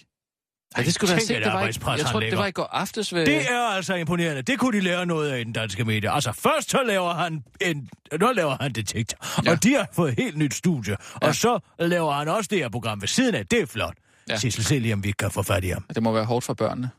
[0.77, 1.37] Ja, det skulle tænk set.
[1.37, 3.27] et Det var ikke, jeg tror, det var i går aftes ved...
[3.27, 4.43] Det er altså imponerende.
[4.43, 6.11] Det kunne de lære noget af i den danske medie.
[6.11, 7.89] Altså, først så laver han en...
[8.21, 9.19] Nu laver han detektor.
[9.23, 9.51] Ja.
[9.51, 9.57] Ja.
[9.57, 10.91] Og de har fået et helt nyt studie.
[10.93, 10.97] Ja.
[11.23, 11.29] Ja.
[11.29, 13.47] Og så laver han også det her program ved siden af.
[13.47, 13.95] Det er flot.
[14.29, 14.33] Ja.
[14.33, 14.39] Ja.
[14.39, 15.83] Sissel, se lige, om vi kan få fat i ham.
[15.95, 16.91] Det må være hårdt for børnene.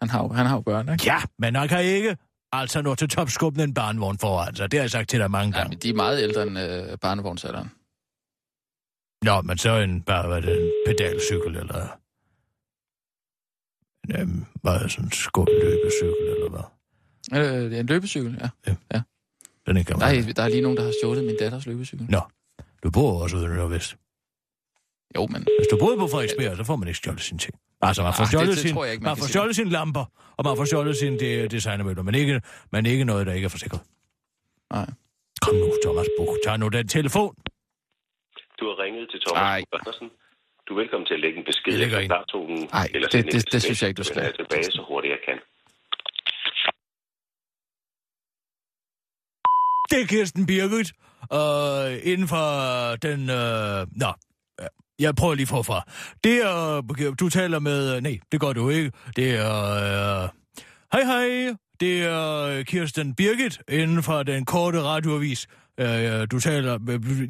[0.00, 1.04] Han har jo, han har jo børn, ikke?
[1.04, 2.16] Ja, men han kan ikke
[2.52, 4.70] altså nå til topskubben en barnvogn foran sig.
[4.70, 5.68] Det har jeg sagt til dig mange Ja, gange.
[5.68, 7.70] men de er meget ældre end øh, barnevognsalderen.
[9.22, 11.86] Nå, men så en, bare hvad er det, en pedalcykel, eller...
[14.08, 17.40] En, øhm, hvad er det, sådan en skubbløbecykel, eller hvad?
[17.40, 19.00] Øh, det er en løbecykel, ja.
[19.66, 22.06] Den ikke Der er, der er lige nogen, der har stjålet min datters løbecykel.
[22.10, 22.20] Nå,
[22.82, 23.96] du bor også ude i Nordvest.
[25.16, 27.54] Jo, men Hvis du boede på Frederiksberg, så får man ikke stjålet sine ting.
[27.82, 30.04] Altså, man får Ah, det- stjålet, det sin, ikke, man man får stjålet sine lamper,
[30.36, 32.40] og man får stjålet sine de, designermøbler, men ikke,
[32.72, 33.80] men ikke noget, der ikke er forsikret.
[34.72, 34.86] Nej.
[35.42, 37.34] Kom nu, Thomas Buch, tag nu den telefon.
[38.60, 39.62] Du har ringet til Thomas Ej.
[39.72, 40.08] Andersen.
[40.66, 42.10] Du er velkommen til at lægge en besked Jeg lægger efter ind.
[42.12, 42.68] starttonen.
[42.72, 44.22] Ej, eller det- det- det sms, synes jeg ikke, du skal.
[44.22, 45.38] Jeg tilbage så hurtigt jeg kan.
[49.90, 50.88] Det er Kirsten Birgit,
[51.38, 52.46] øh, inden for
[53.06, 53.20] den...
[53.40, 54.10] Øh, nå,
[54.60, 54.66] øh,
[54.98, 55.78] jeg prøver lige forfra.
[56.24, 56.80] Det er...
[57.20, 58.00] Du taler med...
[58.00, 58.92] Nej, det gør du ikke.
[59.16, 59.60] Det er...
[59.84, 60.28] Øh,
[60.92, 61.54] hej, hej.
[61.80, 65.46] Det er Kirsten Birgit inden for den korte radioavis.
[65.80, 66.78] Øh, du taler...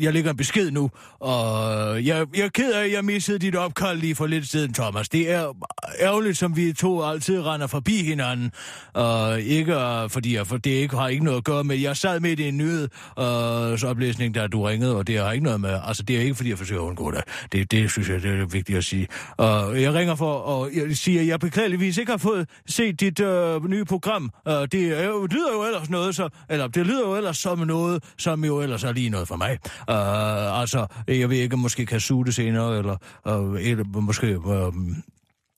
[0.01, 3.57] Jeg lægger en besked nu, og jeg, jeg er ked af, at jeg missede dit
[3.57, 5.09] opkald lige for lidt siden, Thomas.
[5.09, 5.53] Det er
[6.01, 8.53] ærgerligt, som vi to altid render forbi hinanden.
[8.93, 9.75] Og ikke
[10.09, 11.77] fordi jeg, for det ikke, har ikke noget at gøre med...
[11.77, 12.83] Jeg sad midt i en nyhed,
[13.19, 15.79] øh, så oplæsning, da du ringede, og det har ikke noget med...
[15.85, 17.23] Altså, det er ikke, fordi jeg forsøger at undgå dig.
[17.53, 19.09] Det, det synes jeg, det er vigtigt at sige.
[19.37, 23.21] Og jeg ringer for, og jeg siger, at jeg beklageligvis ikke har fået set dit
[23.21, 24.31] øh, nye program.
[24.49, 26.29] Øh, det, er, jo- lyder jo ellers noget, så...
[26.51, 29.59] Eller det lyder jo ellers som noget, som jo ellers er lige noget for mig.
[29.91, 32.97] Øh, altså, jeg ved ikke, måske kan suge det senere, eller,
[33.27, 34.39] øh, uh, eller måske...
[34.39, 34.75] Uh,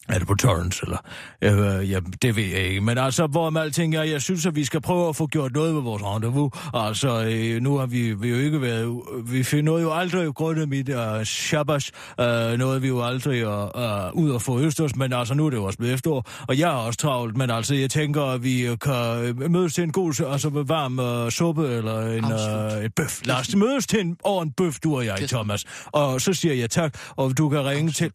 [0.09, 0.99] er det på Torrance, eller?
[1.42, 2.81] Øh, ja, det ved jeg ikke.
[2.81, 5.53] Men altså, hvor med alting er, jeg synes, at vi skal prøve at få gjort
[5.53, 6.53] noget med vores rendezvous.
[6.75, 9.01] Altså, øh, nu har vi, vi jo ikke været...
[9.27, 11.90] Vi finder jo aldrig grundet mit uh, Shabbos.
[12.18, 12.25] Uh,
[12.59, 15.57] noget vi jo aldrig uh, uh, ud at få Østers, men altså, nu er det
[15.57, 16.25] jo også blevet efterår.
[16.49, 19.75] Og jeg er også travlt, men altså, jeg tænker, at vi øh, kan øh, mødes
[19.75, 23.21] til en god, altså varm uh, suppe, eller en, uh, et bøf.
[23.25, 25.64] Lad os mødes til en, over en bøf, du og jeg, Thomas.
[25.87, 28.12] Og så siger jeg tak, og du kan ringe til...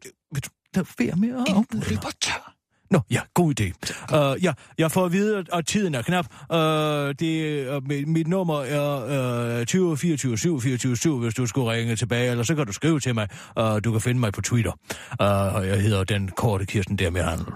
[0.75, 2.13] Lade være med at afbryde mig?
[2.91, 3.63] Nå, ja, god idé.
[3.63, 6.25] Uh, ja, jeg får at vide, at- tiden er knap.
[6.49, 6.55] Uh,
[7.19, 11.71] det, uh, mit, mit nummer er uh, 20 24 7 24 7, hvis du skulle
[11.71, 13.27] ringe tilbage, eller så kan du skrive til mig.
[13.59, 14.71] Uh, du kan finde mig på Twitter.
[14.71, 17.53] Uh, og jeg hedder den korte Kirsten der med handel.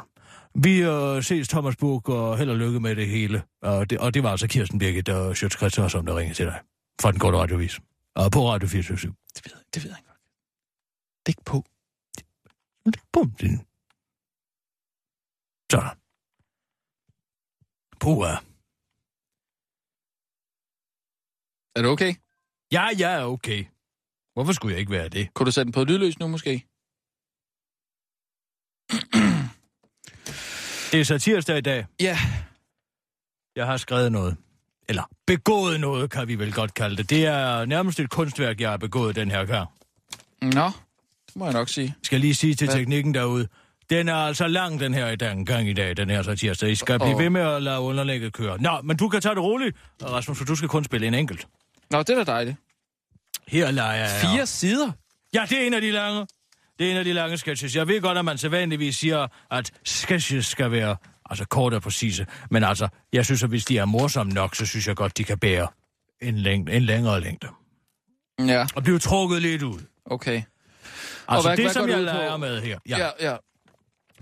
[0.63, 3.41] Vi øh, ses, Thomas Buk, og held og lykke med det hele.
[3.62, 6.60] Og det, og det var altså Kirsten Birgit og Sjøtskrets, som der ringede til dig
[7.01, 7.80] fra den korte radiovis.
[8.15, 9.06] Og på Radio 24 Det
[9.45, 10.10] ved, jeg- det ved jeg ikke.
[11.27, 11.63] Læg på.
[13.13, 13.58] Bum, din.
[15.71, 15.97] Sådan.
[18.00, 18.36] Puha.
[21.76, 22.13] Er det okay?
[22.71, 23.65] Ja, ja, er okay.
[24.34, 25.34] Hvorfor skulle jeg ikke være det?
[25.34, 26.52] Kunne du sætte den på lydløs nu, måske?
[30.91, 31.86] Det er så tirsdag i dag.
[32.02, 32.17] Ja.
[33.56, 34.38] Jeg har skrevet noget.
[34.89, 37.10] Eller begået noget, kan vi vel godt kalde det.
[37.10, 39.69] Det er nærmest et kunstværk, jeg har begået den her gang.
[40.41, 40.71] Nå,
[41.28, 41.96] det må jeg nok sige.
[42.04, 42.76] Skal jeg lige sige til Hvad?
[42.78, 43.48] teknikken derude.
[43.90, 46.36] Den er altså lang, den her i dag, en gang i dag, den her så
[46.36, 46.70] tirsdag.
[46.70, 47.20] I skal blive Åh.
[47.22, 48.62] ved med at lade underlægget køre.
[48.62, 51.48] Nå, men du kan tage det roligt, Rasmus, for du skal kun spille en enkelt.
[51.92, 52.58] Nå, det er da dejligt.
[53.48, 54.10] Her leger jeg.
[54.22, 54.92] Fire sider?
[55.34, 56.28] Ja, det er en af de lange.
[56.80, 57.76] Det er en af de lange sketches.
[57.76, 60.96] Jeg ved godt, at man sædvanligvis siger, at sketches skal være
[61.30, 62.26] altså kort og præcise.
[62.52, 65.24] Men altså, jeg synes, at hvis de er morsomme nok, så synes jeg godt, de
[65.24, 65.68] kan bære
[66.22, 67.48] en, længde, en længere længde.
[68.40, 69.80] Ja, Og blive trukket lidt ud.
[70.06, 70.42] okay.
[71.30, 73.36] Altså, hvad- det, hvad som jeg leger med her, ja, Ja, ja.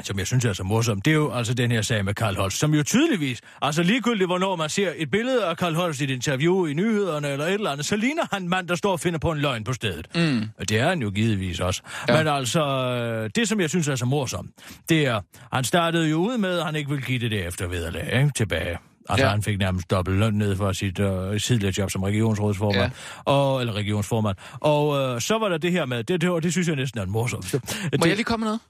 [0.04, 2.36] som jeg synes er så morsomt, det er jo altså den her sag med Karl
[2.36, 6.04] Holst, som jo tydeligvis, altså ligegyldigt hvornår man ser et billede af Karl Holst i
[6.04, 8.92] et interview i nyhederne eller et eller andet, så ligner han en mand, der står
[8.92, 10.08] og finder på en løgn på stedet.
[10.16, 10.42] Mm.
[10.60, 11.82] Og det er han jo givetvis også.
[12.08, 12.18] Ja.
[12.18, 14.50] Men altså, det som jeg synes er så morsomt,
[14.90, 15.22] det er,
[15.54, 18.32] han startede jo ud med, at han ikke ville give det der efter vederlag, ikke?
[18.36, 18.78] Tilbage.
[19.10, 19.32] Altså, ja.
[19.32, 22.92] Han fik nærmest dobbelt løn ned for sit øh, tidligere job som regionsrådsformand.
[23.28, 23.32] Ja.
[23.32, 24.38] Og, eller regionsformand.
[24.54, 27.06] Og øh, så var der det her med, det, det, det synes jeg næsten er
[27.06, 27.54] morsomt.
[27.54, 27.60] Må
[27.92, 28.62] det, jeg lige komme med noget?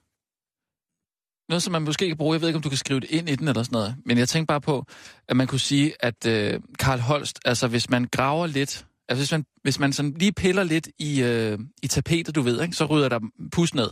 [1.49, 2.33] Noget, som man måske kan bruge.
[2.33, 3.95] Jeg ved ikke, om du kan skrive det ind i den eller sådan noget.
[4.05, 4.85] Men jeg tænker bare på,
[5.27, 9.31] at man kunne sige, at øh, Karl Holst, altså hvis man graver lidt, altså hvis
[9.31, 12.85] man, hvis man sådan lige piller lidt i, øh, i tapetet, du ved, ikke, så
[12.85, 13.19] rydder der
[13.51, 13.89] pus ned.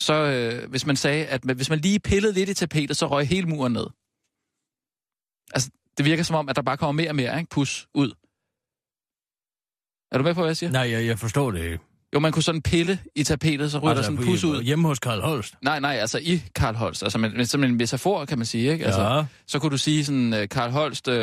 [0.00, 3.06] Så øh, hvis man sagde, at man, hvis man lige pillede lidt i tapetet, så
[3.06, 3.86] røg hele muren ned.
[5.54, 7.50] Altså, det virker som om, at der bare kommer mere og mere, ikke?
[7.50, 8.12] Pus ud.
[10.12, 10.70] Er du med på, hvad jeg siger?
[10.70, 11.78] Nej, jeg, jeg forstår det ikke.
[12.14, 14.62] Jo, man kunne sådan pille i tapetet, så ryger altså, der sådan på- pus ud.
[14.62, 15.54] Hjemme hos Karl Holst.
[15.62, 17.02] Nej, nej, altså i Karl Holst.
[17.02, 18.84] Altså men, som en metafor, kan man sige, ikke?
[18.84, 19.24] Altså, Ja.
[19.46, 21.14] Så kunne du sige sådan, uh, Karl Holst, uh,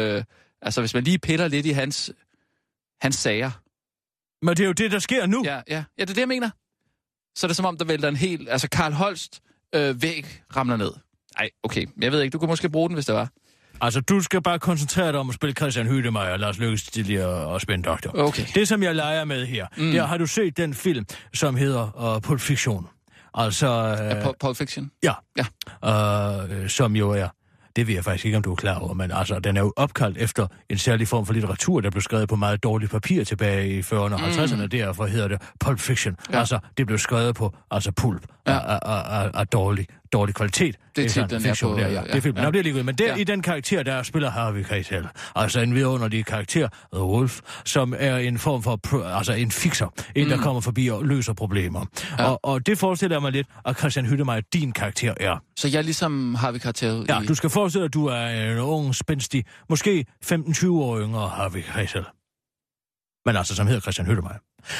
[0.61, 2.11] altså hvis man lige piller lidt i hans,
[3.01, 3.51] hans sager.
[4.45, 5.43] Men det er jo det, der sker nu.
[5.45, 6.49] Ja, ja, ja, det er det, jeg mener.
[7.37, 9.41] Så er det som om, der vælter en helt, altså Karl Holst
[9.75, 10.91] øh, væg ramler ned.
[11.39, 13.29] Nej, okay, jeg ved ikke, du kunne måske bruge den, hvis det var.
[13.81, 17.27] Altså, du skal bare koncentrere dig om at spille Christian Hydemeyer og Lars Lykkes tidligere
[17.27, 18.19] og spændoktor.
[18.19, 18.43] Okay.
[18.55, 19.91] Det, som jeg leger med her, mm.
[19.91, 22.87] der har du set den film, som hedder uh, Pulp Fiction.
[23.33, 24.91] Altså, Uh, uh, Pul- Pulp Fiction.
[25.03, 25.13] ja,
[25.83, 26.43] Ja.
[26.63, 27.27] uh, som jo er,
[27.75, 29.73] det ved jeg faktisk ikke, om du er klar over, men altså, den er jo
[29.75, 33.69] opkaldt efter en særlig form for litteratur, der blev skrevet på meget dårligt papir tilbage
[33.69, 34.69] i 40'erne og 50'erne, mm.
[34.69, 36.15] derfor hedder det Pulp Fiction.
[36.29, 36.33] Ja.
[36.33, 36.39] Ja.
[36.39, 38.53] Altså, det blev skrevet på, altså pulp, ja.
[38.53, 38.59] Ja.
[38.59, 40.75] af, af, af, af dårlig, dårlig kvalitet.
[40.95, 41.93] Det er ja, fiktion på, der, ja.
[41.93, 42.37] ja, Det er filmen.
[42.37, 42.43] ja.
[42.45, 42.85] Nå, det er ligegyldigt.
[42.85, 43.15] Men der, Ja.
[43.15, 45.07] i den karakter, der spiller Harvey Keitel.
[45.35, 49.87] Altså en vidunderlig karakter, The Wolf, som er en form for, altså en fixer.
[50.15, 51.81] En, der kommer forbi og løser problemer.
[51.81, 51.87] Mm.
[52.19, 52.23] Ja.
[52.25, 55.37] Og, og det forestiller mig lidt, at Christian Hyttemeyer, din karakter er.
[55.57, 57.25] Så jeg ligesom Harvey Keitel Ja, i...
[57.25, 61.61] du skal forestille dig, at du er en ung, spændstig, måske 15-20 år yngre Harvey
[61.75, 62.05] Keitel.
[63.25, 64.37] Men altså, som hedder Christian Hyttemeyer.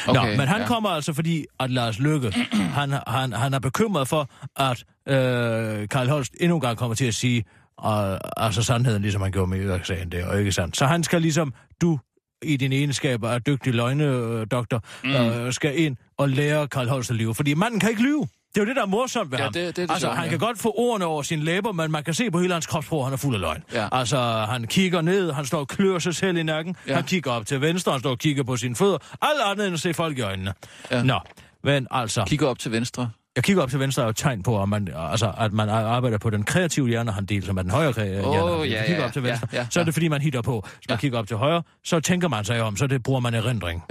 [0.08, 0.68] Okay, Nå, men han ja.
[0.68, 2.32] kommer altså, fordi at Lars Lykke,
[2.80, 7.06] han, han, han er bekymret for, at øh, Karl Holst endnu en gang kommer til
[7.06, 7.46] at sige,
[7.86, 10.78] øh, altså sandheden, ligesom han gjorde med Irak-sagen der, og ikke sandt.
[10.78, 12.00] Så han skal ligesom, du
[12.42, 15.16] i din egenskaber af dygtig løgnedoktor, mm.
[15.16, 17.36] øh, skal ind og lære Karl Holst at lyve.
[17.36, 18.28] Fordi manden kan ikke lyve.
[18.56, 19.54] Det er jo det, der er morsomt ved Ja, ham.
[19.54, 20.30] det- det det altså, sjove, han ja.
[20.30, 23.06] kan godt få ordene over sine læber, men man kan se på hele hans kropsprog,
[23.06, 23.63] han er fuld af løgn.
[23.74, 23.88] Ja.
[23.91, 24.18] Altså,
[24.50, 26.91] han kigger ned, han står og klør sig selv i nakken, ja.
[26.91, 26.96] Ja.
[26.96, 28.98] han kigger op til venstre, han står og kigger på sine fødder.
[29.22, 30.54] Alt andet end at se folk i øjnene.
[30.91, 30.98] Ja.
[30.98, 31.04] Ja.
[31.04, 31.20] Nå,
[31.63, 33.10] men altså, Kigger op til venstre.
[33.36, 36.30] jeg kigger op til venstre et tegn på, at man, altså, at man arbejder på
[36.30, 38.60] den kreative hjernehandel, som er den højre kre- hjernehandel.
[38.60, 39.86] Hvis ja, kigger ja, op til ja, venstre, ja, så er ja.
[39.86, 40.62] det, fordi man hitter på.
[40.78, 41.00] Hvis man Ja.
[41.00, 43.84] kigger op til højre, så tænker man sig om, så det bruger man erindring.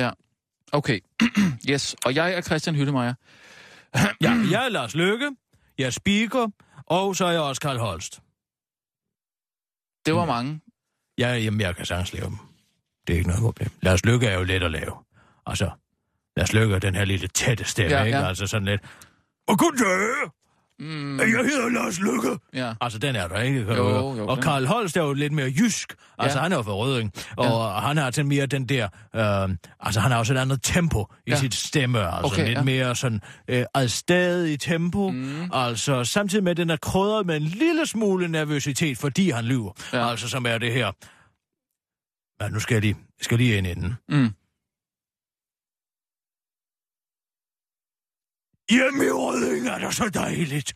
[0.73, 0.99] Okay,
[1.71, 1.97] yes.
[2.05, 3.15] Og jeg er Christian Hyttemeier.
[4.21, 5.31] Ja, jeg er Lars Løkke,
[5.79, 6.49] jeg er speaker,
[6.87, 8.21] og så er jeg også Karl Holst.
[10.07, 10.61] Det var mange.
[11.19, 12.39] Jeg, jamen, jeg kan sagtens lave dem.
[13.07, 13.71] Det er ikke noget problem.
[13.83, 14.93] Lars Lykke er jo let at lave.
[15.47, 15.71] Altså,
[16.37, 18.19] Lars Lykke er den her lille tætte stemme, Ja, ikke?
[18.19, 18.29] ja.
[18.29, 18.81] Altså sådan lidt...
[19.49, 20.31] Og goddag!
[20.79, 22.39] Mm, Jeg hedder Lars Lykke!
[22.55, 22.73] ja.
[22.81, 23.65] Altså, den er der, ikke?
[23.65, 24.17] Kan Jo, du høre?
[24.19, 25.95] jo, og Karl Holst er jo lidt mere jysk.
[26.19, 26.43] Altså, Ja.
[26.43, 27.13] han er jo fra Røding.
[27.37, 27.81] Og ja.
[27.81, 28.89] han har til mere den der...
[29.17, 31.37] Øh, altså, han har også et andet tempo i Ja.
[31.37, 31.99] sit stemme.
[32.17, 32.63] Altså, Okay, lidt ja.
[32.63, 35.11] mere sådan øh, adstadig tempo.
[35.11, 35.51] Mm.
[35.53, 39.73] Altså, samtidig med, at den er krydret med en lille smule nervøsitet, fordi han lyver.
[39.93, 40.11] Ja.
[40.11, 40.93] Altså, som er det her...
[42.43, 43.95] Ja, nu skal jeg lige, jeg skal lige ind i den.
[44.09, 44.31] Mm.
[48.71, 50.75] Hjemme i Røding er der så dejligt.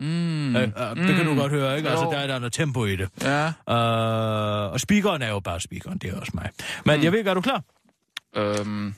[0.00, 0.56] Mm.
[0.56, 1.38] Øh, øh, det kan du Mm.
[1.38, 1.88] godt høre, ikke?
[1.90, 3.08] Altså, der er der noget tempo i det.
[3.22, 3.46] Ja.
[3.46, 6.50] Øh, og speakeren er jo bare speakeren, det er også mig.
[6.84, 7.04] Men mm.
[7.04, 7.64] jeg ved ikke, er du klar?
[8.36, 8.94] Øhm,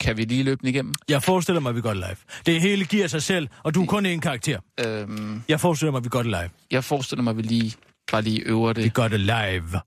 [0.00, 0.94] kan vi lige løbe den igennem?
[1.08, 2.16] Jeg forestiller mig, at vi det live.
[2.46, 4.60] Det hele giver sig selv, og du er kun én karakter.
[4.86, 6.50] Øhm, Jeg forestiller mig, at vi det live.
[6.70, 7.76] jeg forestiller mig, at vi lige,
[8.12, 8.94] bare lige øver Vi det.
[8.94, 9.80] gør det live.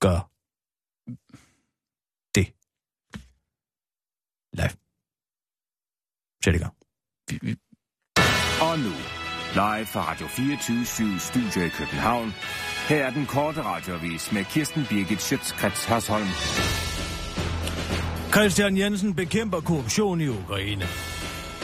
[0.00, 0.20] Gør
[2.34, 2.46] det.
[4.52, 4.76] Live.
[6.44, 6.74] Sæt i gang.
[7.30, 7.56] Vi, vi,
[8.60, 8.94] Og nu,
[9.54, 12.32] live fra Radio 24 Studio i København.
[12.88, 16.26] Her er den korte radiovis med Kirsten Birgit Schøtzgrads Hasholm.
[18.32, 20.84] Christian Jensen bekæmper korruption i Ukraine.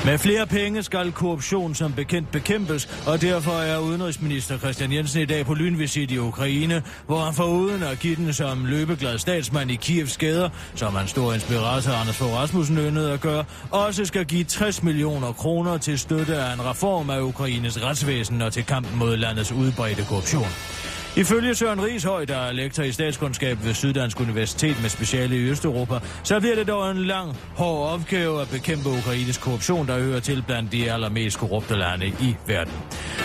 [0.07, 5.25] Med flere penge skal korruption som bekendt bekæmpes, og derfor er udenrigsminister Christian Jensen i
[5.25, 9.77] dag på lynvisit i Ukraine, hvor han foruden at give den som løbeglad statsmand i
[9.77, 14.45] Kievs gader, som han stor inspirator Anders Fogh Rasmussen yndede at gøre, også skal give
[14.45, 19.17] 60 millioner kroner til støtte af en reform af Ukraines retsvæsen og til kampen mod
[19.17, 20.96] landets udbredte korruption.
[21.17, 25.95] Ifølge Søren Rishøj, der er lektor i statskundskab ved Syddansk Universitet med speciale i Østeuropa,
[26.23, 30.45] så bliver det dog en lang, hård opgave at bekæmpe Ukraines korruption, der hører til
[30.47, 32.73] blandt de allermest korrupte lande i verden.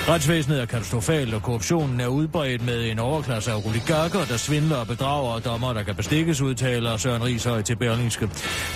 [0.08, 4.88] Retsvæsenet er katastrofalt, og korruptionen er udbredt med en overklasse af oligarker, der svindler og
[4.88, 8.30] bedrager og dommer, der kan bestikkes, udtaler Søren Rishøj til Berlingske.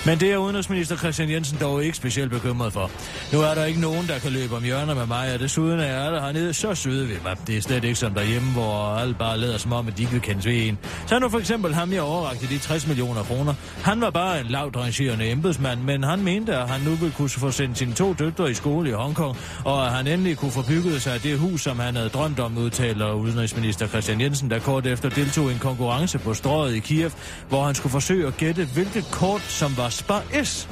[0.05, 2.91] Men det er udenrigsminister Christian Jensen dog ikke specielt bekymret for.
[3.33, 6.05] Nu er der ikke nogen, der kan løbe om hjørner med mig, og desuden er
[6.05, 7.37] alle hernede så søde ved mig.
[7.47, 10.19] Det er slet ikke som derhjemme, hvor alle bare lader som om, at de ikke
[10.19, 10.77] kendes ved en.
[11.07, 13.53] Så nu for eksempel ham, jeg overrakte de 60 millioner kroner.
[13.83, 17.29] Han var bare en lavt rangerende embedsmand, men han mente, at han nu ville kunne
[17.29, 20.63] få sendt sine to døtre i skole i Hongkong, og at han endelig kunne få
[20.67, 24.87] bygget sig det hus, som han havde drømt om, udtaler udenrigsminister Christian Jensen, der kort
[24.87, 27.11] efter deltog i en konkurrence på strøget i Kiev,
[27.49, 30.69] hvor han skulle forsøge at gætte, hvilket kort som var Spar S.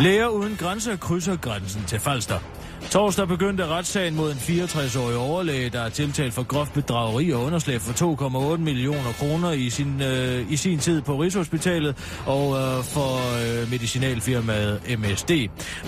[0.00, 2.55] Læger uden grænser krydser grænsen til Falster.
[2.90, 7.80] Torsdag begyndte retssagen mod en 64-årig overlæge, der er tiltalt for groft bedrageri og underslæb
[7.80, 8.16] for
[8.54, 11.96] 2,8 millioner kroner i sin, øh, i sin tid på Rigshospitalet
[12.26, 15.30] og øh, for øh, medicinalfirmaet MSD.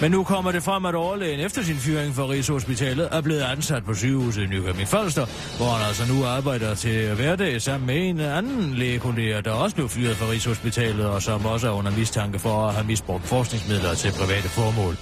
[0.00, 3.84] Men nu kommer det frem, at overlægen efter sin fyring fra Rigshospitalet er blevet ansat
[3.84, 8.20] på sygehuset i Nykøbing Falster, hvor han altså nu arbejder til hverdag sammen med en
[8.20, 12.66] anden lægekollega, der også blev fyret fra Rigshospitalet og som også er under mistanke for
[12.66, 14.96] at have misbrugt forskningsmidler til private formål.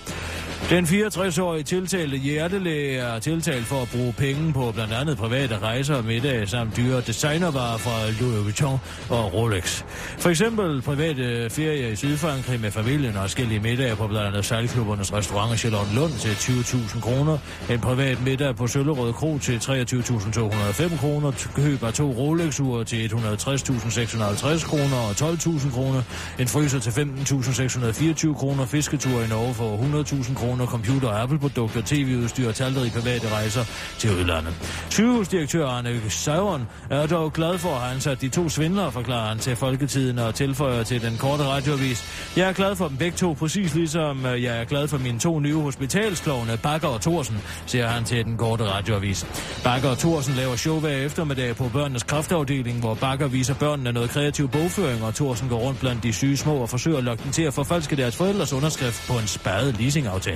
[0.71, 5.95] Den 64-årige tiltalte hjertelæge er tiltalt for at bruge penge på blandt andet private rejser
[5.95, 8.79] og middag samt dyre designervarer fra Louis Vuitton
[9.11, 9.83] og Rolex.
[10.19, 15.13] For eksempel private ferier i Sydfrankrig med familien og forskellige middage på blandt andet sejlklubbernes
[15.13, 17.39] restaurant i Lund til 20.000 kroner.
[17.71, 21.49] En privat middag på Søllerød Kro til 23.205 kroner.
[21.55, 26.03] Køb af to Rolex-ure til 160.650 kroner og 12.000 kroner.
[26.39, 28.67] En fryser til 15.624 kroner.
[28.67, 30.56] Fisketur i Norge for 100.000 kroner.
[30.65, 33.65] Computer- Apple-produkter, tv-udstyr og talrige private rejser
[33.99, 34.55] til udlandet.
[34.91, 39.39] Sygehusdirektør Arne Søvren er dog glad for at have ansat de to svindlere, forklarer han
[39.39, 42.33] til Folketiden og tilføjer til den korte radioavis.
[42.37, 45.19] Jeg er glad for dem begge to, præcis ligesom øh, jeg er glad for mine
[45.19, 49.27] to nye hospitalsklovne, Bakker og Thorsen, siger han til den korte radioavis.
[49.65, 54.11] Bakker og Thorsen laver show hver eftermiddag på børnenes kraftafdeling, hvor Bakker viser børnene noget
[54.11, 57.33] kreativ bogføring, og Thorsen går rundt blandt de syge små og forsøger at lokke dem
[57.33, 60.36] til at forfalske deres forældres underskrift på en spadet leasingaftale.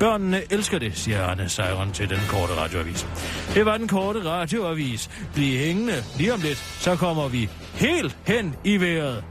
[0.00, 3.06] Børnene elsker det, siger Arne Sejren til den korte radioavis.
[3.54, 5.10] Det var den korte radioavis.
[5.34, 6.04] Bliv hængende.
[6.18, 9.24] Lige om lidt, så kommer vi helt hen i vejret.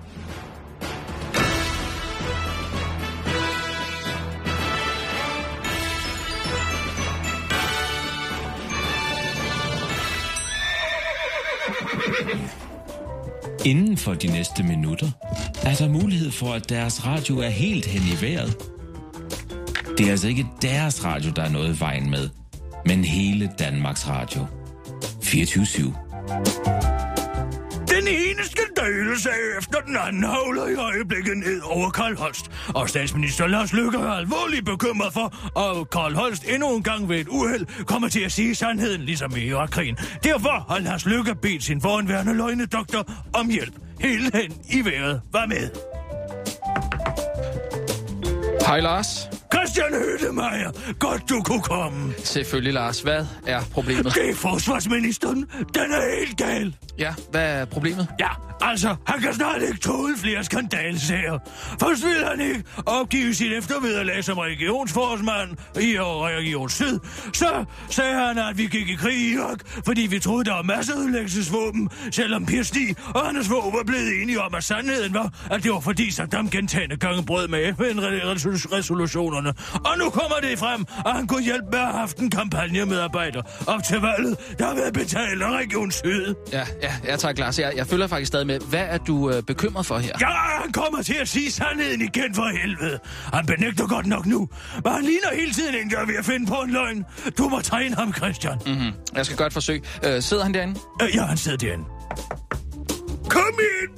[13.66, 15.08] Inden for de næste minutter
[15.64, 18.77] er der mulighed for, at deres radio er helt hen i vejret.
[19.98, 22.30] Det er altså ikke deres radio, der er noget i vejen med,
[22.86, 24.46] men hele Danmarks Radio.
[25.24, 25.96] 24
[27.88, 32.52] Den ene skandalesag efter den anden havler i øjeblikket ned over Karl Holst.
[32.76, 37.20] Og statsminister Lars Løkke er alvorligt bekymret for, at Karl Holst endnu en gang ved
[37.20, 39.98] et uheld kommer til at sige sandheden, ligesom i Irakkrigen.
[40.24, 43.74] Derfor har Lars Løkke bedt sin foranværende løgnedoktor om hjælp.
[44.00, 45.70] Helt hen i vejret var med.
[48.68, 49.37] Hej Lars.
[49.54, 52.14] Christian Hødemeyer, godt du kunne komme.
[52.24, 53.02] Selvfølgelig, Lars.
[53.02, 54.14] Hvad er problemet?
[54.16, 55.38] Det er forsvarsministeren.
[55.74, 56.76] Den er helt gal.
[57.00, 58.08] Ja, hvad er problemet?
[58.20, 58.28] Ja,
[58.62, 61.40] altså, han kan snart ikke tåle flere skandalsager.
[61.80, 65.50] Først ville han ikke opgive sit eftervederlag som regionsforsmand
[65.82, 67.00] i Region Syd.
[67.34, 70.62] Så sagde han, at vi gik i krig i Irak, fordi vi troede, der var
[70.64, 75.14] masser af ødelæggelsesvåben, selvom Per Stig og Anders Fogh var blevet enige om, at sandheden
[75.14, 77.74] var, at det var fordi Saddam gentagende gange brød med
[79.38, 79.54] FN-resolutionerne.
[79.86, 83.42] Og nu kommer det frem, at han kunne hjælpe med at have haft en kampagnemedarbejder
[83.68, 86.36] op til valget, der har været betalt af Region Syd.
[86.52, 87.60] Ja, ja, ja tak, Lars.
[87.60, 88.60] Jeg, jeg følger faktisk stadig med.
[88.60, 90.12] Hvad er du øh, bekymret for her?
[90.22, 90.28] Ja,
[90.62, 93.00] han kommer til at sige sandheden igen for helvede.
[93.34, 94.50] Han benægter godt nok nu,
[94.84, 97.06] men han ligner hele tiden en, der er ved at finde på en løgn.
[97.38, 98.58] Du må træne ham, Christian.
[98.66, 98.92] Mm-hmm.
[99.16, 99.84] Jeg skal gøre et forsøg.
[100.06, 100.80] Øh, sidder han derinde?
[101.02, 101.84] Øh, ja, han sidder derinde.
[103.30, 103.98] Kom ind!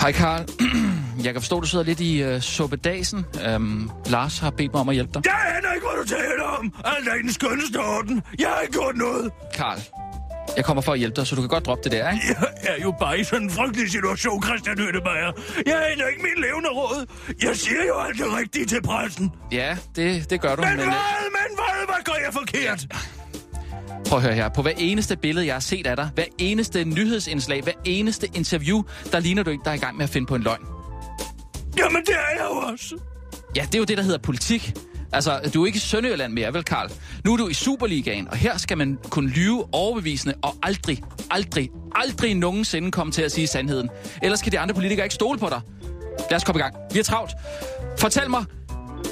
[0.00, 0.44] Hej, Karl.
[1.24, 3.24] Jeg kan forstå, du sidder lidt i uh, suppedasen.
[3.56, 5.22] Um, Lars har bedt mig om at hjælpe dig.
[5.26, 6.74] Jeg aner ikke, hvad du taler om.
[6.84, 8.22] Alt er i den skønneste orden.
[8.38, 9.30] Jeg har ikke gjort noget.
[9.54, 9.80] Karl,
[10.56, 12.24] jeg kommer for at hjælpe dig, så du kan godt droppe det der, ikke?
[12.64, 15.32] Jeg er jo bare i sådan en frygtelig situation, Christian Hønemeyer.
[15.66, 17.06] Jeg aner ikke min levende råd.
[17.42, 19.30] Jeg siger jo alt det rigtige til pressen.
[19.52, 20.62] Ja, det, det gør du.
[20.62, 20.86] Men, men hvad?
[20.86, 21.86] Men hvad?
[21.86, 22.86] Hvad gør jeg forkert?
[24.06, 24.48] Prøv at høre her.
[24.48, 28.82] På hver eneste billede, jeg har set af dig, hver eneste nyhedsindslag, hver eneste interview,
[29.12, 30.79] der ligner du ikke, der er i gang med at finde på en løgn.
[31.78, 32.98] Jamen, det er jeg jo også.
[33.56, 34.72] Ja, det er jo det, der hedder politik.
[35.12, 36.90] Altså, du er ikke i Sønderjylland mere, vel, Karl?
[37.24, 41.70] Nu er du i Superligaen, og her skal man kunne lyve overbevisende og aldrig, aldrig,
[41.94, 43.88] aldrig nogensinde komme til at sige sandheden.
[44.22, 45.60] Ellers kan de andre politikere ikke stole på dig.
[46.30, 46.74] Lad os komme i gang.
[46.92, 47.32] Vi er travlt.
[47.98, 48.44] Fortæl mig,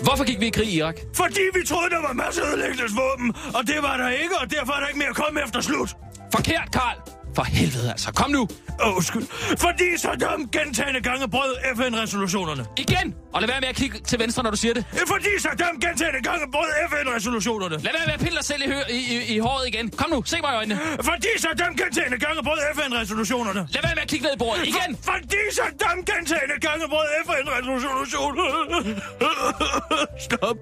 [0.03, 0.97] hvorfor gik vi i krig i Irak?
[1.15, 4.73] Fordi vi troede, der var masser af ødelæggelsesvåben, og det var der ikke, og derfor
[4.73, 5.97] er der ikke mere at komme efter slut.
[6.35, 7.18] Forkert, Karl!
[7.39, 8.43] For helvede altså, kom nu!
[8.85, 9.27] Åh, oh, skyld.
[9.65, 12.65] Fordi Saddam gentagende gange brød FN-resolutionerne.
[12.85, 13.15] Igen!
[13.35, 14.85] Og lad være med at kigge til venstre, når du siger det.
[15.13, 17.77] Fordi Saddam gentagende gange brød FN-resolutionerne.
[17.87, 19.91] Lad være med at pille dig selv i, hø- i, i, i håret igen.
[20.01, 20.81] Kom nu, se mig i øjnene.
[21.11, 23.63] Fordi Saddam gentagende gange brød FN-resolutionerne.
[23.75, 24.91] Lad være med at kigge ned i bordet igen.
[25.03, 28.91] For, fordi Saddam gentagende gange brød FN-resolutionerne.
[30.27, 30.59] Stop.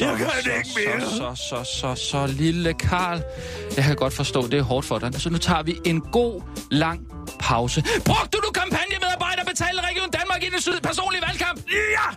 [0.00, 1.00] Jeg kan så, ikke mere.
[1.00, 3.20] Så, så, så, så, så, lille Karl.
[3.76, 5.20] Jeg kan godt forstå, det er hårdt for dig.
[5.20, 7.00] Så nu tager vi en god, lang
[7.40, 7.82] pause.
[8.04, 11.60] Brugte du kampagnemedarbejder betalt Region Danmark i den syd personlige valgkamp?
[11.70, 12.08] Ja!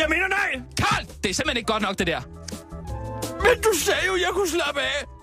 [0.00, 0.50] Jeg mener nej!
[0.80, 2.20] Karl, det er simpelthen ikke godt nok, det der.
[3.46, 5.13] Men du sagde jo, jeg kunne slappe af.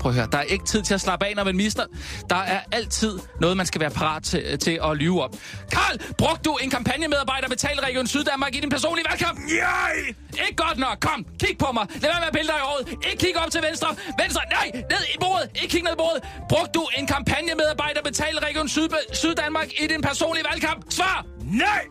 [0.00, 1.84] Prøv at høre, der er ikke tid til at slappe af, når man mister.
[2.30, 5.34] Der er altid noget, man skal være parat til, til at lyve op.
[5.72, 9.38] Karl, brugte du en kampagnemedarbejder betalt Region Syddanmark i din personlige valgkamp?
[9.38, 10.14] Nej!
[10.46, 10.96] Ikke godt nok.
[11.00, 11.86] Kom, kig på mig.
[12.02, 12.84] Lad være med at pille dig i håret.
[13.08, 13.88] Ikke kig op til venstre.
[14.22, 15.46] Venstre, nej, ned i bordet.
[15.62, 16.20] Ikke kig ned i bordet.
[16.48, 20.80] Brugte du en kampagnemedarbejder betalt Region Syd Syddanmark i din personlige valgkamp?
[20.90, 21.26] Svar!
[21.64, 21.82] Nej!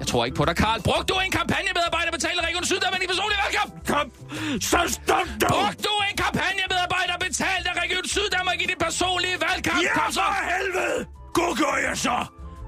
[0.00, 0.78] Jeg tror ikke på dig, Karl.
[0.82, 3.70] Brugte du en kampagnemedarbejder betalt Region Syddanmark i din personlige valgkamp?
[3.92, 4.06] Kom,
[4.70, 5.50] så stop dog!
[5.54, 6.97] Brugte du en kampagnemedarbejder
[7.38, 9.82] betalt af Region Syddanmark i din personlige valgkamp?
[9.82, 10.20] Ja, Kom så!
[10.20, 11.06] for helvede!
[11.34, 12.16] God gør jeg så!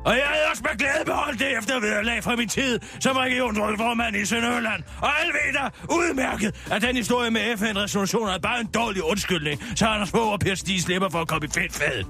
[0.05, 4.25] Og jeg havde også med glæde beholdt det eftervederlag fra min tid som regionsrådsformand i
[4.25, 4.83] Sønderjylland.
[5.01, 5.65] Og alle ved da
[5.95, 10.41] udmærket, at den historie med FN-resolutioner er bare en dårlig undskyldning, så Anders Fogh og
[10.41, 12.05] Per Stig slipper for at komme i fedt fad.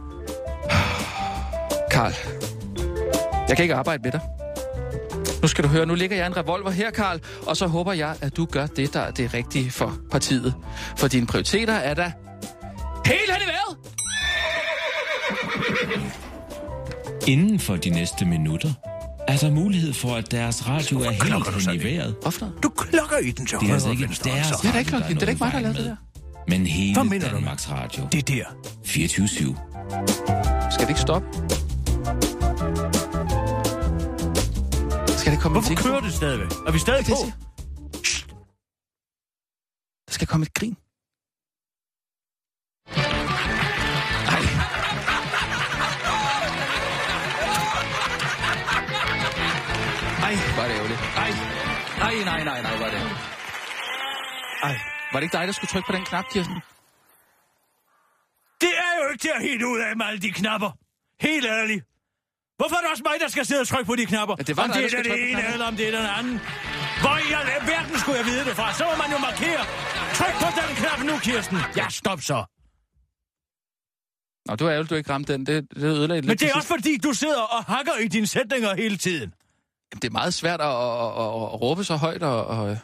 [1.95, 2.15] Karl,
[3.49, 4.21] jeg kan ikke arbejde med dig.
[5.43, 8.17] Nu skal du høre, nu ligger jeg en revolver her, Karl, og så håber jeg,
[8.21, 10.55] at du gør det, der er det rigtige for partiet.
[10.97, 12.13] For dine prioriteter er da
[13.07, 13.77] helt hen i vejret.
[17.29, 18.73] Inden for de næste minutter
[19.29, 22.17] er der mulighed for, at deres radio er helt hen i vejret.
[22.23, 22.53] Hvorfor?
[22.63, 25.15] Du klokker i den til Det er altså ikke deres er ikke radio.
[25.15, 25.97] Det er ikke mig, der lavet det med,
[26.49, 27.35] Men hele Hvad mener du?
[27.35, 28.09] Danmarks Radio.
[28.13, 28.45] Det er der.
[28.85, 30.71] 24-7.
[30.71, 31.29] Skal det ikke stoppe?
[35.19, 36.51] Skal det komme Hvorfor kører det stadigvæk?
[36.67, 37.17] Er vi stadig på?
[40.07, 40.77] Der skal komme et grin.
[52.63, 53.01] Nej, nej, var det.
[54.69, 54.77] Ej,
[55.13, 56.57] var det ikke dig, der skulle trykke på den knap, Kirsten?
[58.65, 60.71] Det er jo ikke til at helt ud af med alle de knapper.
[61.21, 61.85] Helt ærligt.
[62.59, 64.35] Hvorfor er det også mig, der skal sidde og trykke på de knapper?
[64.39, 66.37] Ja, det var om dig, det er på ene, eller om det er den anden.
[67.03, 68.67] Hvor i alverden skulle jeg vide det fra?
[68.79, 69.63] Så må man jo markere.
[70.19, 71.59] Tryk på den knap nu, Kirsten.
[71.77, 72.39] Ja, stop så.
[74.47, 75.47] Nå, du er ærgerligt, du ikke ramte den.
[75.47, 78.27] Det, det ødelagde lidt Men det er også fordi, du sidder og hakker i dine
[78.27, 79.35] sætninger hele tiden.
[79.93, 82.47] Det er meget svært at, at, at, at råbe så højt og...
[82.47, 82.79] og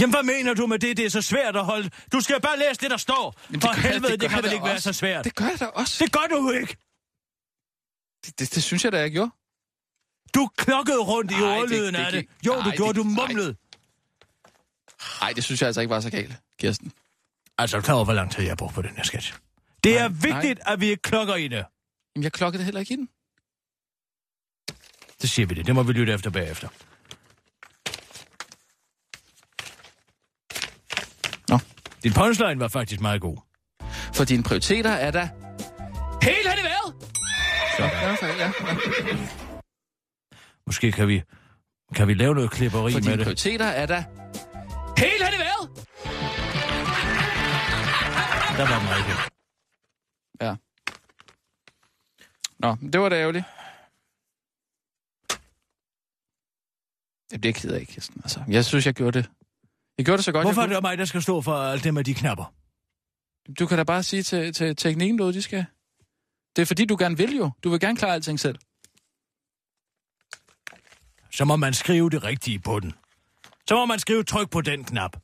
[0.00, 0.96] Jamen, hvad mener du med det?
[0.96, 1.90] Det er så svært at holde...
[2.12, 3.34] Du skal bare læse det, der står.
[3.50, 4.92] Jamen, For det jeg- helvede, det det, gør kan jeg vel ikke være også.
[4.92, 5.24] så svært.
[5.24, 6.04] det gør jeg da også.
[6.04, 6.76] Det gør du ikke.
[8.26, 9.30] Det, det, det synes jeg da, jeg gjorde.
[10.34, 12.26] Du klokkede rundt i Nej, det- ordlyden det af det.
[12.46, 13.26] Jo, Nej, du gjorde, det- du nej.
[13.28, 13.56] mumlede.
[15.20, 16.92] Nej, det synes jeg altså ikke var så galt, Kirsten.
[17.58, 19.34] Altså, er du klar over, hvor lang tid jeg har brugt på den her sketch?
[19.84, 21.64] Det er Nej, vigtigt, at vi ikke klokker i det.
[22.16, 23.08] Jamen, jeg klokkede heller ikke i den.
[25.20, 25.66] Så siger vi det.
[25.66, 26.68] Det må vi lytte efter bagefter.
[31.48, 31.58] Nå.
[32.02, 33.36] Din punchline var faktisk meget god.
[34.14, 35.28] For dine prioriteter er der
[36.22, 36.94] helt hen i vejret.
[37.78, 38.52] Ja, ja, ja.
[40.66, 41.22] Måske kan vi,
[41.94, 43.24] kan vi lave noget klipperi For med dine det.
[43.24, 44.02] prioriteter er der
[45.00, 45.70] helt hen i vejret.
[48.56, 49.16] Der var den.
[50.40, 50.54] Ja.
[52.58, 53.44] Nå, det var da ærgerligt.
[57.30, 58.20] Det keder jeg ikke, Kirsten.
[58.24, 59.30] Altså, jeg synes, jeg gjorde det.
[59.98, 61.84] Jeg gjorde det så godt, Hvorfor er jeg det mig, der skal stå for alt
[61.84, 62.44] det med de knapper?
[62.44, 63.54] kunne.
[63.54, 65.64] Du kan da bare sige til, til teknikken, noget de skal.
[66.56, 67.50] Det er fordi, du gerne vil jo.
[67.64, 68.58] Du vil gerne klare alting selv.
[71.30, 72.92] Så må man skrive det rigtige på den.
[73.68, 75.16] Så må man skrive tryk på den knap.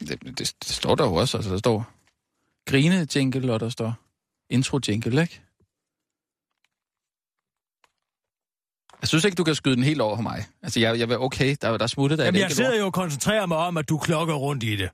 [0.00, 1.36] Det, det, det står der jo også.
[1.38, 1.90] Altså, der står
[2.66, 3.94] grine jingle, og der står
[4.50, 5.40] intro jingle, ikke?
[9.02, 10.44] Jeg synes ikke, du kan skyde den helt over på mig.
[10.62, 12.78] Altså, jeg, jeg vil okay, der, der er smuttet der Jamen, jeg sidder ord.
[12.78, 14.90] jo og koncentrerer mig om, at du klokker rundt i det.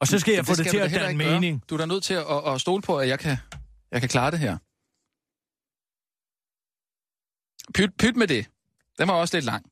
[0.00, 1.32] Og så skal jeg få det, skal til at danne gøre.
[1.32, 1.62] mening.
[1.70, 3.36] Du er da nødt til at, at, stole på, at jeg kan,
[3.92, 4.58] jeg kan klare det her.
[7.74, 8.46] Pyt, pyt med det.
[8.98, 9.64] Den var også lidt lang.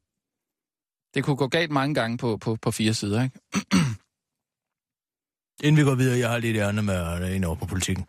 [1.14, 3.40] Det kunne gå galt mange gange på, på, på fire sider, ikke?
[5.64, 8.04] Inden vi går videre, jeg har lidt ærne med en over på politikken.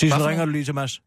[0.00, 0.28] Hvorfor?
[0.28, 1.02] ringer du lige til Mads?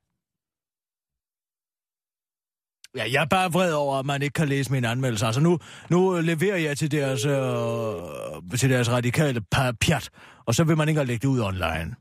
[2.97, 5.25] Ja, jeg er bare vred over, at man ikke kan læse mine anmeldelser.
[5.25, 5.59] Altså nu,
[5.89, 9.41] nu leverer jeg til deres, øh, til deres radikale
[9.81, 10.09] pjat,
[10.45, 11.95] og så vil man ikke lægge det ud online.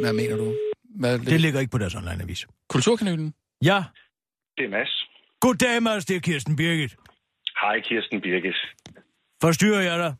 [0.00, 0.54] Hvad mener du?
[1.00, 2.46] Hvad, Det ligger ikke på deres online-avis.
[2.68, 3.34] Kulturkanylen?
[3.64, 3.84] Ja,
[4.58, 5.04] Det er Mads.
[5.40, 6.96] goddag Mads, det er Kirsten Birgit.
[7.62, 8.54] Hej, Kirsten Birgit.
[9.42, 10.14] Forstyrrer jeg dig?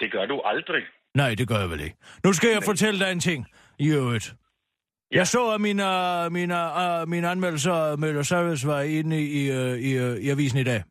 [0.00, 0.82] Det gør du aldrig.
[1.14, 1.96] Nej, det gør jeg vel ikke.
[2.24, 3.46] Nu skal jeg fortælle dig en ting,
[3.78, 4.34] i øvrigt.
[5.12, 5.84] Jeg så, at mine,
[6.30, 9.56] mine, uh, mine anmeldelser med Los Service var inde i, uh,
[9.88, 10.82] i, uh, i avisen i dag.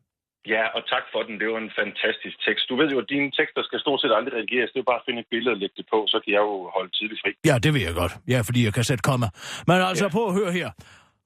[0.54, 1.34] Ja, og tak for den.
[1.40, 2.64] Det var en fantastisk tekst.
[2.70, 4.70] Du ved jo, at dine tekster skal stort set aldrig reageres.
[4.74, 6.54] Det er bare at finde et billede og lægge det på, så kan jeg jo
[6.76, 7.30] holde tidligt fri.
[7.50, 8.12] Ja, det ved jeg godt.
[8.32, 9.28] Ja, fordi jeg kan sætte komma.
[9.68, 10.08] Men altså, Ja.
[10.08, 10.12] ja.
[10.16, 10.68] prøv at høre her.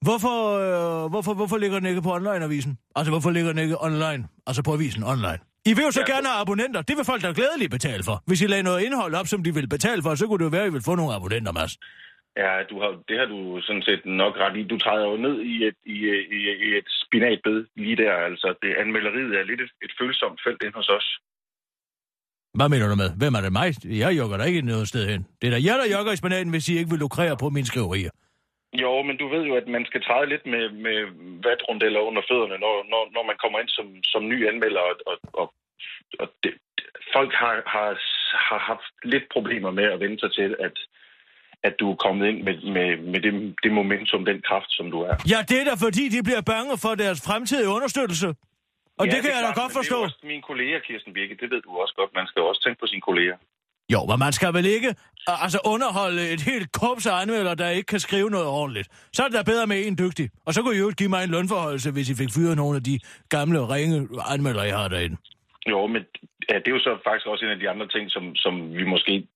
[0.06, 2.72] Hvorfor, øh, hvorfor, hvorfor ligger den ikke på online-avisen?
[2.96, 4.22] Altså, hvorfor ligger den ikke online?
[4.48, 5.38] Altså på avisen online?
[5.70, 6.82] I vil jo så Ja, gerne have abonnenter.
[6.82, 8.16] Det vil folk da glædeligt betale for.
[8.26, 10.54] Hvis I lagde noget indhold op, som de vil betale for, så kunne det jo
[10.56, 11.74] være, at I vil få nogle abonnenter, Mads.
[12.36, 14.62] Ja, du har, det har du sådan set nok ret i.
[14.62, 15.98] Du træder jo ned i et, i,
[16.38, 18.12] i, i et spinatbed lige der.
[18.12, 21.18] Altså, det anmelderiet er lidt et, et følsomt felt ind hos os.
[22.54, 23.10] Hvad mener du med?
[23.20, 23.68] Hvem er det mig?
[24.04, 25.22] Jeg jogger der ikke noget sted hen.
[25.38, 27.66] Det er da jeg, der jogger i spinaten, hvis I ikke vil lukrere på mine
[27.66, 28.12] skriverier.
[28.82, 30.98] Jo, men du ved jo, at man skal træde lidt med, med
[31.46, 34.80] vatrundeller under fødderne, når, når, når man kommer ind som, som ny anmelder.
[34.80, 35.46] Og, og, og,
[36.22, 36.52] og det,
[37.14, 37.88] folk har, har,
[38.48, 40.76] har haft lidt problemer med at vende sig til, at,
[41.68, 43.32] at du er kommet ind med, med, med det,
[43.62, 45.14] det momentum, den kraft, som du er.
[45.32, 48.28] Ja, det er da fordi, de bliver bange for deres fremtidige understøttelse.
[49.00, 49.96] Og ja, det kan er jeg da klart, godt men forstå.
[49.96, 51.34] Det er også mine kolleger, Kirsten Birke.
[51.40, 52.10] Det ved du også godt.
[52.20, 53.36] Man skal også tænke på sine kolleger.
[53.94, 54.90] Jo, men man skal vel ikke
[55.44, 58.88] altså underholde et helt korps af anmeldere, der ikke kan skrive noget ordentligt.
[59.12, 60.30] Så er det da bedre med en dygtig.
[60.46, 62.82] Og så kunne I jo give mig en lønforholdelse, hvis I fik fyret nogle af
[62.82, 62.98] de
[63.28, 65.16] gamle, ringe anmeldere, jeg har derinde.
[65.72, 66.02] Jo, men
[66.50, 68.84] ja, det er jo så faktisk også en af de andre ting, som, som vi
[68.84, 69.26] måske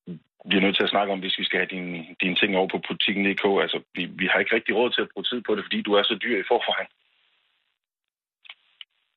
[0.49, 2.79] bliver nødt til at snakke om, hvis vi skal have dine, dine ting over på
[2.89, 3.45] butikken.dk.
[3.65, 5.93] Altså, vi, vi har ikke rigtig råd til at bruge tid på det, fordi du
[5.99, 6.91] er så dyr i forvejen.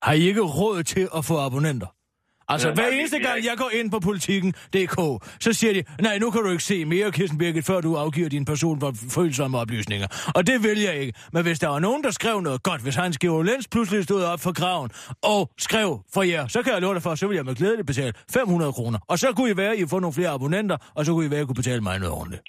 [0.05, 1.89] Har I ikke råd til at få abonnenter?
[2.49, 4.97] Altså, Ja, hver nej, eneste gang jeg går ind på politikken.dk,
[5.45, 8.29] så siger de, nej, nu kan du ikke se mere, Kirsten Birgit, før du afgiver
[8.29, 10.07] dine personfølsomme oplysninger.
[10.35, 11.13] Og det vil jeg ikke.
[11.33, 14.23] Men hvis der var nogen, der skrev noget godt, hvis Hans Georg Lenz pludselig stod
[14.23, 14.89] op for graven
[15.23, 17.83] og skrev for jer, så kan jeg love dig for, så vil jeg med glæde
[17.83, 18.99] betale 500 kroner.
[19.07, 21.31] Og så kunne I være, at I får nogle flere abonnenter, og så kunne I
[21.31, 22.43] være, at I kunne betale mig noget ordentligt.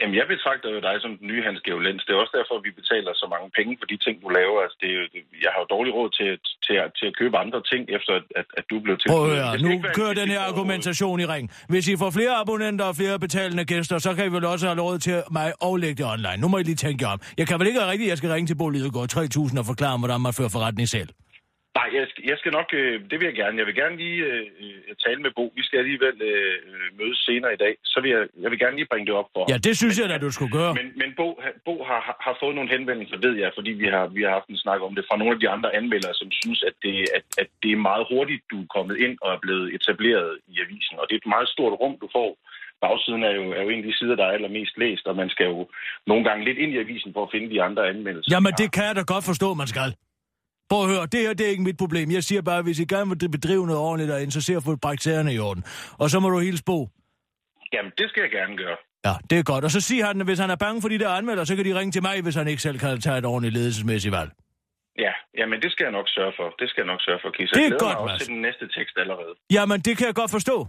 [0.00, 2.00] Jamen, jeg betragter jo dig som den nye Hans Georg Lenz.
[2.06, 4.58] Det er også derfor, vi betaler så mange penge for de ting, du laver.
[4.64, 5.10] Altså, det er, jo-
[5.44, 6.28] jeg har jo dårlig råd til,
[6.66, 9.08] til, at, til at købe andre ting, efter at, at du blev til.
[9.14, 11.50] Prøv at høre, nu kører den her argumentation i ring.
[11.68, 14.76] Hvis I får flere abonnenter og flere betalende gæster, så kan I vel også have
[14.76, 16.36] lov til mig at lægge det online.
[16.38, 17.20] Nu må I lige tænke jer om.
[17.38, 19.98] Jeg kan vel ikke rigtigt, at jeg skal ringe til Bo Lidegaard 3000 og forklare,
[19.98, 21.08] hvordan man fører forretning selv.
[21.78, 23.58] Nej, jeg skal, jeg skal nok, øh, det vil jeg gerne.
[23.60, 25.44] Jeg vil gerne lige øh, øh, tale med Bo.
[25.58, 28.76] Vi skal alligevel øh, øh, mødes senere i dag, så vil jeg, jeg vil gerne
[28.78, 29.42] lige bringe det op for.
[29.52, 30.72] Ja, det synes jeg da, du skulle gøre.
[30.80, 31.28] Men, men Bo,
[31.66, 34.62] Bo har, har fået nogle henvendelser, ved jeg, fordi vi har, vi har haft en
[34.64, 37.48] snak om det fra nogle af de andre anmeldere, som synes, at det, at, at
[37.62, 40.94] det er meget hurtigt, du er kommet ind og er blevet etableret i avisen.
[41.00, 42.30] Og det er et meget stort rum, du får.
[42.84, 45.28] Bagsiden er jo, er jo en af de sider, der er allermest læst, og man
[45.34, 45.68] skal jo
[46.10, 48.30] nogle gange lidt ind i avisen for at finde de andre anmeldelser.
[48.34, 49.90] Jamen, det kan jeg da godt forstå, man skal.
[50.70, 52.10] Prøv at høre, det her det er ikke mit problem.
[52.10, 55.02] Jeg siger bare, hvis I gerne vil bedrive noget ordentligt derinde, så ser få bragt
[55.02, 55.64] sagerne i orden.
[55.98, 56.88] Og så må du hilse Bo.
[57.72, 58.76] Jamen, det skal jeg gerne gøre.
[59.06, 59.64] Ja, det er godt.
[59.64, 61.64] Og så siger han, at hvis han er bange for de der anmelder, så kan
[61.64, 64.30] de ringe til mig, hvis han ikke selv kan tage et ordentligt ledelsesmæssigt valg.
[64.98, 66.54] Ja, jamen det skal jeg nok sørge for.
[66.58, 67.50] Det skal jeg nok sørge for, Kis.
[67.50, 69.34] Det er godt, mig til den næste tekst allerede.
[69.52, 70.66] Jamen, det kan jeg godt forstå.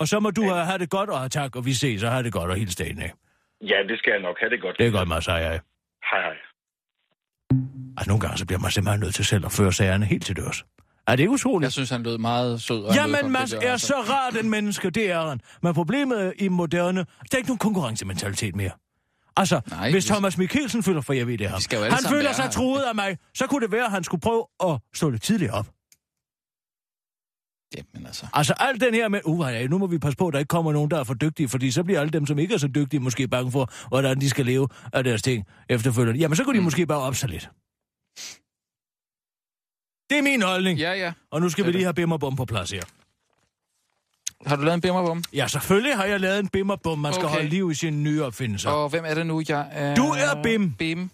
[0.00, 2.22] Og så må du have, have det godt, og tak, og vi ses, og have
[2.22, 3.12] det godt, og hilse dagen af.
[3.60, 4.36] Ja, det skal jeg nok.
[4.40, 4.78] Ha' det godt.
[4.78, 5.58] Det er godt, Mads, hej, hej.
[6.10, 6.36] Hej, hej.
[7.96, 10.36] Altså, nogle gange så bliver man simpelthen nødt til selv at føre sagerne helt til
[10.36, 10.64] dørs.
[11.06, 11.64] Er det utroligt?
[11.64, 12.82] Jeg synes, han lød meget sød.
[12.82, 13.86] og Jamen, Mads er altså.
[13.86, 15.40] så rar den menneske, det er han.
[15.62, 18.70] Men problemet i moderne, der er ikke nogen konkurrencementalitet mere.
[19.36, 21.90] Altså, Nej, hvis vi- Thomas Mikkelsen føler for, jeg ved det her.
[21.90, 24.78] Han føler sig truet af mig, så kunne det være, at han skulle prøve at
[24.94, 25.66] stå lidt tidligere op.
[27.76, 28.26] Jamen altså.
[28.32, 30.48] Altså alt den her med, uh, ja, nu må vi passe på, at der ikke
[30.48, 32.68] kommer nogen, der er for dygtige, fordi så bliver alle dem, som ikke er så
[32.68, 36.20] dygtige, måske bange for, hvordan de skal leve af deres ting efterfølgende.
[36.20, 37.50] Jamen, så kunne de måske bare op sig lidt.
[40.10, 40.78] Det er min holdning.
[40.78, 41.12] Ja, ja.
[41.30, 42.82] Og nu skal Det vi lige have bimmerbom på plads her.
[44.46, 45.24] Har du lavet en bimmerbom?
[45.32, 46.98] Ja, selvfølgelig har jeg lavet en bimmerbom.
[46.98, 47.34] Man skal Okay.
[47.36, 48.70] holde liv i sine nye opfindelser.
[48.70, 49.94] Og hvem er det nu, jeg er?
[49.94, 50.72] Du er Bim.
[50.72, 51.10] Bim.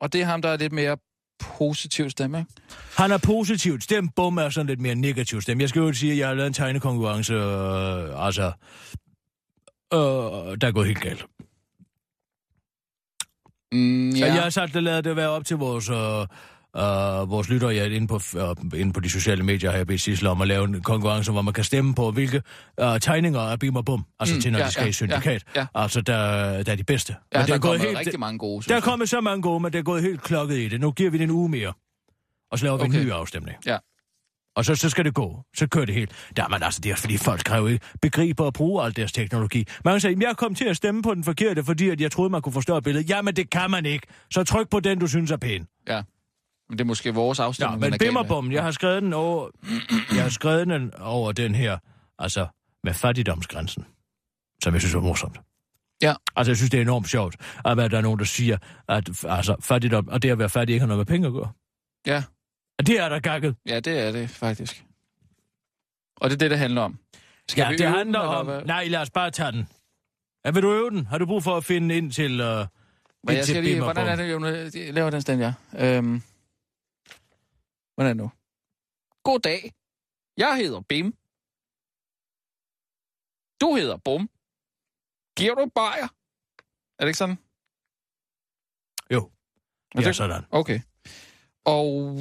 [0.00, 0.96] Og det er ham, der er lidt mere
[1.40, 2.50] positiv stemme, ikke?
[2.96, 5.60] Han er positivt stemt, Bum er sådan lidt mere negativt stemt.
[5.60, 8.52] Jeg skal jo sige, at jeg har lavet en tegnekonkurrence, øh, altså,
[9.94, 9.98] øh,
[10.60, 11.26] der er gået helt galt.
[13.72, 14.26] Mm, Ja.
[14.26, 14.34] ja.
[14.34, 16.26] Jeg har sagt, at lader det være op til vores, øh,
[16.76, 20.00] øh, vores lyttere ja, inde, på, øh, inde på de sociale medier, har jeg bedt
[20.00, 22.42] Sissel om at lave en konkurrence, hvor man kan stemme på, hvilke
[22.80, 24.92] øh, tegninger af Bim og Bum, altså Mm, til når ja, de skal ja, i
[24.92, 25.44] syndikat.
[25.56, 25.66] ja, ja.
[25.74, 27.16] Altså, der, der er de bedste.
[27.34, 28.82] Ja, Men der er gået kommet rigtig mange gode, Der er jeg.
[28.82, 30.80] kommet så mange gode, men det er gået helt klokket i det.
[30.80, 31.72] Nu giver vi det en uge mere,
[32.50, 32.98] og så laver vi Okay.
[33.00, 33.56] en ny afstemning.
[33.66, 33.76] Ja.
[34.56, 35.40] Og så, så skal det gå.
[35.56, 36.10] Så kører det helt.
[36.36, 39.64] Der, men altså, det er fordi folk kræver ikke begriber at bruge al deres teknologi.
[39.84, 42.30] Man kan sige, jeg kom til at stemme på den forkerte, fordi at jeg troede,
[42.30, 43.10] man kunne forstå billedet.
[43.10, 44.06] Jamen, det kan man ikke.
[44.30, 45.66] Så tryk på den, du synes er pæn.
[45.88, 46.02] ja.
[46.72, 47.98] Men det er måske vores Ja, afstemning, men gal med.
[47.98, 49.48] bimmerbommen, jeg har skrevet den over,
[50.16, 51.78] jeg har skrevet den over den her,
[52.18, 52.46] altså
[52.84, 53.84] med fattigdomsgrænsen,
[54.62, 55.40] som jeg synes er morsomt.
[56.02, 56.14] Ja.
[56.36, 58.58] Altså, jeg synes, det er enormt sjovt, at der er nogen, der siger,
[58.88, 61.52] at altså, fattigdom, og det at være fattig ikke har noget med penge at gøre.
[62.06, 62.22] Ja.
[62.78, 63.56] Og det er der gakket.
[63.66, 64.84] Ja, det er det faktisk.
[66.16, 66.98] Og det er det, det handler om.
[67.48, 68.46] Skal ja, vi det handler den, om...
[68.46, 68.62] hvad?
[68.62, 69.68] Nej, lad os bare tage den.
[70.44, 71.06] Ja, vil du øve den?
[71.06, 72.40] Har du brug for at finde ind til...
[72.40, 72.66] Uh, Men ind
[73.30, 75.52] jeg til skal lige, hvordan er det, jeg laver den stand, ja.
[75.96, 76.22] Øhm,
[78.02, 78.30] hvordan er det nu?
[79.24, 79.72] God dag.
[80.36, 81.06] Jeg hedder Bim.
[83.60, 84.30] Du hedder Bum.
[85.36, 86.08] Giver du bajer?
[86.98, 87.38] Er det ikke sådan?
[89.10, 89.30] Jo,
[89.94, 90.44] Er det- sådan.
[90.50, 90.80] Okay.
[91.64, 92.18] Og...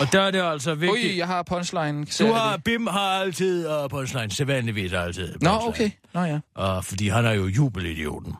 [0.00, 1.04] Og der er det altså vigtigt...
[1.12, 2.04] Ui, jeg har punchline.
[2.06, 5.38] Du har, Bim har altid, og punchline, sædvanligvis altid.
[5.40, 5.68] Nå, punchline.
[5.68, 5.90] okay.
[6.14, 6.40] Nå ja.
[6.54, 8.34] Og fordi han er jo jubelidioten.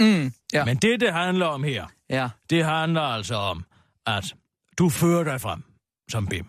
[0.00, 0.64] Mm, ja.
[0.64, 2.30] Men det, det handler om her, ja.
[2.50, 3.64] det handler altså om,
[4.06, 4.34] at
[4.78, 5.64] du fører dig frem
[6.10, 6.46] som Bim.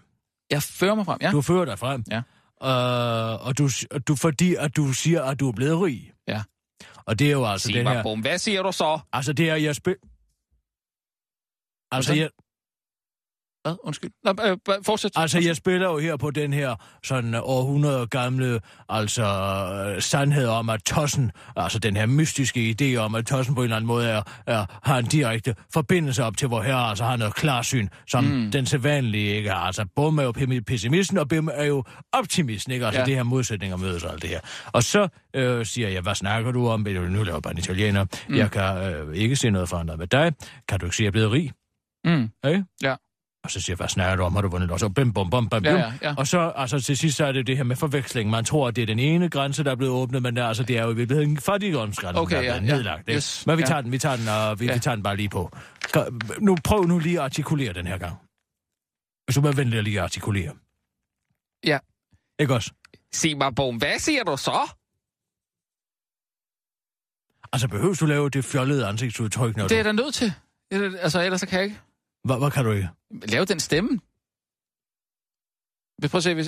[0.51, 1.31] Jeg fører mig frem, ja.
[1.31, 2.03] Du fører dig frem.
[2.11, 2.21] Ja.
[2.61, 6.13] Uh, og du, og du, fordi at du siger, at du er blevet rig.
[6.27, 6.43] Ja.
[7.05, 8.03] Og det er jo altså Sig mig, her...
[8.03, 8.19] Bum.
[8.19, 8.99] Hvad siger du så?
[9.13, 9.95] Altså det er, jeg spil...
[11.91, 12.29] Altså, jeg,
[13.65, 13.75] Hvad?
[13.83, 14.11] Undskyld.
[14.23, 15.11] Nå, øh, øh, fortsæt.
[15.15, 18.59] altså, jeg spiller jo her på den her sådan århundrede gamle
[18.89, 19.23] altså
[19.95, 23.63] uh, sandhed om, at Tossen, altså den her mystiske idé om, at Tossen på en
[23.63, 27.15] eller anden måde er, er, har en direkte forbindelse op til vor herre, altså har
[27.17, 28.51] noget klarsyn, som mm.
[28.51, 29.59] den sædvanlige ikke har.
[29.59, 30.33] Altså, Bum er jo
[30.67, 32.85] pessimisten, og Bim er jo optimisten, ikke?
[32.85, 33.05] Altså, Ja.
[33.05, 34.39] det her modsætninger mødes og alt det her.
[34.71, 36.79] Og så øh, siger jeg, hvad snakker du om?
[36.79, 38.05] Nu laver jeg bare en italiener.
[38.29, 38.35] Mm.
[38.35, 40.31] Jeg kan øh, ikke se noget forandret med dig.
[40.67, 41.51] Kan du ikke se, at jeg er blevet rig?
[42.05, 42.29] Mm.
[42.49, 42.63] Ikke?
[42.83, 42.95] Ja.
[43.45, 44.33] Og så siger jeg, hvad snakker du om?
[44.35, 44.89] Har du vundet også?
[44.89, 45.79] Bim, bum, bum, bum, Ja, bum.
[45.79, 46.15] ja, ja.
[46.17, 48.29] Og så altså, til sidst så er det det her med forveksling.
[48.29, 50.63] Man tror, at det er den ene grænse, der er blevet åbnet, men der, altså,
[50.63, 52.75] det er jo i virkeligheden fattigdomsgrænsen, Okay, der er ja, blevet ja.
[52.75, 52.99] nedlagt.
[53.09, 53.17] Ikke?
[53.17, 53.67] Yes, Men vi ja.
[53.67, 54.73] tager den, vi tager den, og vi, Ja.
[54.73, 55.51] vi tager den bare lige på.
[56.39, 58.15] Nu prøv nu lige at artikulere den her gang.
[59.25, 60.51] Hvis du må venlig lige at artikulere.
[61.65, 61.77] Ja.
[62.39, 62.71] Ikke også?
[63.13, 63.75] Sig mig, Bum.
[63.77, 64.69] Hvad siger du så?
[67.53, 69.73] Altså, behøver du lave det fjollede ansigtsudtryk, når Det du...
[69.73, 70.33] er jeg da nødt til.
[70.71, 71.79] Altså, ellers så kan jeg ikke
[72.25, 72.89] Hvad, hvad kan du ikke?
[73.11, 73.89] lave den stemme.
[76.01, 76.45] Vi prøver at se, hvis...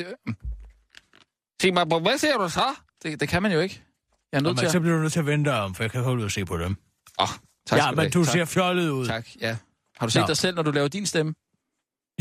[1.61, 1.85] Sig mig.
[1.85, 2.75] Hvad siger du så?
[3.03, 3.83] Det, det kan man jo ikke.
[4.31, 4.81] Jeg er nødt Jamen, til så at...
[4.81, 6.57] bliver du nødt til at vente om, for jeg kan holde ud og se på
[6.57, 6.75] dem.
[7.19, 7.29] Åh, oh,
[7.65, 8.31] tak ja, men du tak.
[8.31, 9.07] ser fjollet ud.
[9.07, 9.57] Tak, ja.
[9.97, 10.27] Har du set Nå.
[10.27, 11.33] dig selv, når du laver din stemme?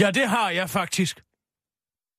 [0.00, 1.24] Ja, det har jeg faktisk.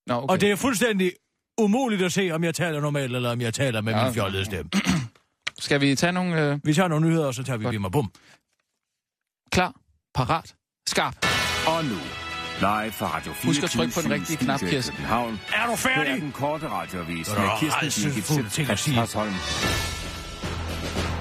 [0.07, 0.27] Nå, okay.
[0.33, 1.13] Og det er fuldstændig
[1.57, 4.45] umuligt at se, om jeg taler normalt, eller om jeg taler med Ja, min fjollede
[4.45, 4.71] stemme.
[5.59, 6.41] Skal vi tage nogle...
[6.41, 6.59] Øh...
[6.63, 7.73] Vi tager nogle nyheder, og så tager vi Godt.
[7.73, 8.11] bim og bum.
[9.51, 9.73] Klar,
[10.13, 10.55] parat,
[10.89, 11.15] skarp.
[11.67, 11.99] Og nu,
[12.59, 14.95] live fra Radio 4 Husk at trykke på den rigtige knap, Kirsten.
[14.95, 15.39] København.
[15.53, 16.21] Er du Her er færdig?
[16.21, 18.95] den korte radioavis Nå, med altså, Kirsten Birgit fuld ting at sige.
[18.95, 19.33] Hasholm.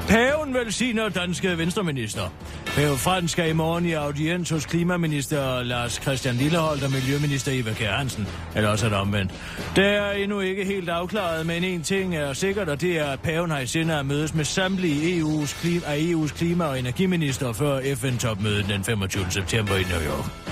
[0.09, 2.23] Paven velsigner danske venstreminister.
[2.67, 7.73] Pave Frans skal i morgen i audiens hos klimaminister Lars Christian Lilleholdt og miljøminister Eva
[7.73, 8.27] Kjær Hansen.
[8.57, 9.33] Eller også er det omvendt.
[9.77, 13.21] Det er endnu ikke helt afklaret, men en ting er sikkert, og det er, at
[13.21, 17.53] paven har i sinde at mødes med samtlige EU's klima, af EU's klima- og energiminister
[17.53, 19.25] før FN-topmødet den 25.
[19.31, 20.46] september i New York.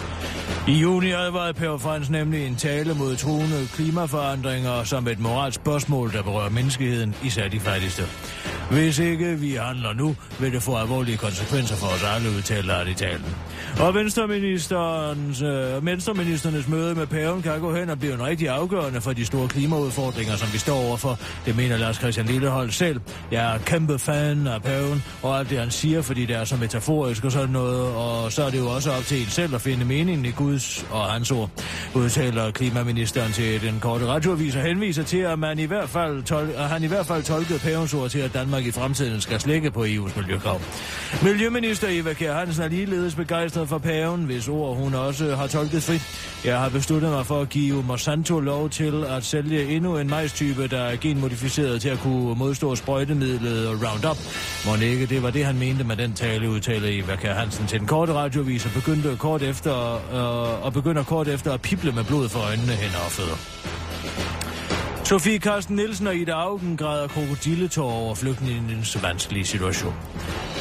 [0.68, 6.12] I juni advarede Per Frans nemlig en tale mod truende klimaforandringer som et moralsk spørgsmål,
[6.12, 8.02] der berører menneskeheden, især de fattigste.
[8.70, 12.88] Hvis ikke vi handler nu, vil det få alvorlige konsekvenser for os alle, udtaler han
[12.88, 13.36] i talen.
[13.80, 19.00] Og Venstreministerens, øh, Venstreministernes møde med paven kan gå hen og blive en rigtig afgørende
[19.00, 21.18] for de store klimaudfordringer, som vi står overfor.
[21.46, 23.00] Det mener Lars Christian Lillehold selv.
[23.30, 26.56] Jeg er kæmpe fan af paven og alt det, han siger, fordi det er så
[26.56, 27.94] metaforisk og sådan noget.
[27.94, 30.86] Og så er det jo også op til en selv at finde meningen i Guds
[30.90, 31.50] og hans ord.
[31.94, 36.60] Udtaler klimaministeren til den korte radioavis og henviser til, at, man i hvert fald tol-
[36.62, 39.70] at han i hvert fald tolkede pavens ord til, at Danmark i fremtiden skal slække
[39.70, 40.60] på EU's miljøkrav.
[41.22, 45.82] Miljøminister Eva Kjær Hansen er ligeledes begejstret for paven, hvis ord hun også har tolket
[45.82, 46.02] frit.
[46.44, 50.68] Jeg har besluttet mig for at give Monsanto lov til at sælge endnu en majstype,
[50.68, 54.18] der er genmodificeret til at kunne modstå sprøjtemidlet Roundup.
[54.66, 57.78] Må ikke, det var det, han mente med den tale, udtaler Eva Kjær Hansen til
[57.78, 62.04] den korte radiovis og begyndte kort efter, øh, og begynder kort efter at pible med
[62.04, 63.84] blod for øjnene, hænder og fødder.
[65.05, 69.94] Sofie Carsten Nielsen og Ida Augen græder krokodilletår over flygtningens vanskelige situation.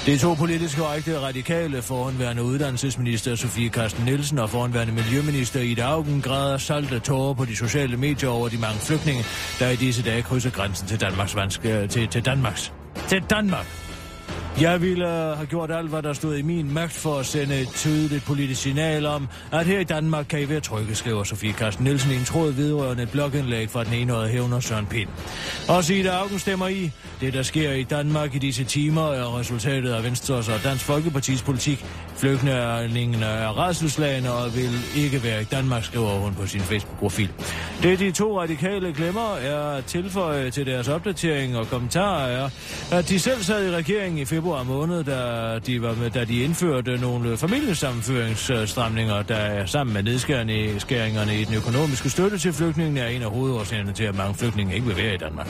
[0.06, 5.82] Det er to politisk korrekte radikale foranværende uddannelsesminister Sofie Carsten Nielsen og foranværende miljøminister Ida
[5.82, 9.24] Augen græder salte tårer på de sociale medier over de mange flygtninge,
[9.60, 12.74] der i disse dage krydser grænsen til Danmarks vanske, til, til Danmarks.
[13.08, 13.83] Til Danmark.
[14.62, 17.68] Jeg ville have gjort alt, hvad der stod i min magt for at sende et
[17.68, 21.84] tydeligt politisk signal om, at her i Danmark kan I være trygge, skriver Sofie Carsten
[21.84, 25.10] Nielsen i en tråd vedrørende et blogindlæg fra den enårede hævner Søren Pind.
[25.70, 26.92] Også Ida Augen stemmer i.
[27.22, 31.42] Det, der sker i Danmark i disse timer, er resultatet af Venstres og Dansk Folkepartis
[31.42, 31.86] politik.
[32.16, 37.30] Flygtningene er redselslagende og vil ikke være i Danmark, skriver hun på sin Facebook-profil.
[37.84, 42.50] Det, de to radikale glemmer, er at tilføje til deres opdatering og kommentarer, er,
[42.92, 46.44] at de selv sad i regeringen i februar måned, da de, var med, da de
[46.44, 53.22] indførte nogle familiesammenføringsstramninger, der sammen med nedskæringerne i den økonomiske støtte til flygtningene, er en
[53.22, 55.48] af hovedårsagerne til, at mange flygtninge ikke vil være i Danmark.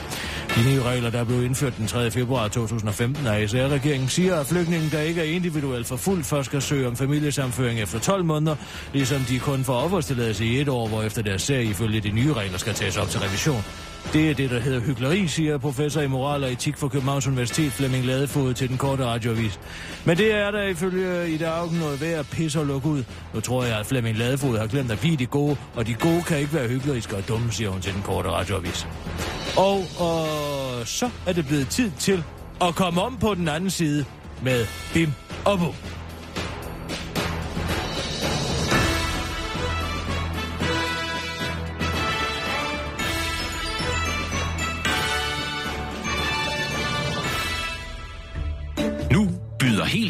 [0.56, 2.10] De nye regler, der blev indført den 3.
[2.10, 6.86] februar 2015 af SR-regeringen, siger, at flygtninge, der ikke er individuelt forfulgt, først skal søge
[6.86, 8.56] om familiesamføring efter 12 måneder,
[8.92, 12.32] ligesom de kun får opholdstilladelse i et år, hvor efter deres sag ifølge de nye
[12.32, 13.64] regler skal tages op til revision.
[14.12, 17.72] Det er det, der hedder hyggeleri, siger professor i moral og etik for Københavns Universitet
[17.72, 19.60] Flemming Ladefod til den korte radioavis.
[20.04, 23.04] Men det er der ifølge i Augen noget værd at pisse og lukke ud.
[23.34, 26.22] Nu tror jeg, at Flemming Ladefod har glemt at blive de gode, og de gode
[26.22, 28.88] kan ikke være hyggeliske og dumme, siger hun til den korte radioavis.
[29.56, 30.26] Og, og
[30.86, 32.24] så er det blevet tid til
[32.60, 34.04] at komme om på den anden side
[34.42, 35.12] med Bim
[35.44, 35.93] og Bum.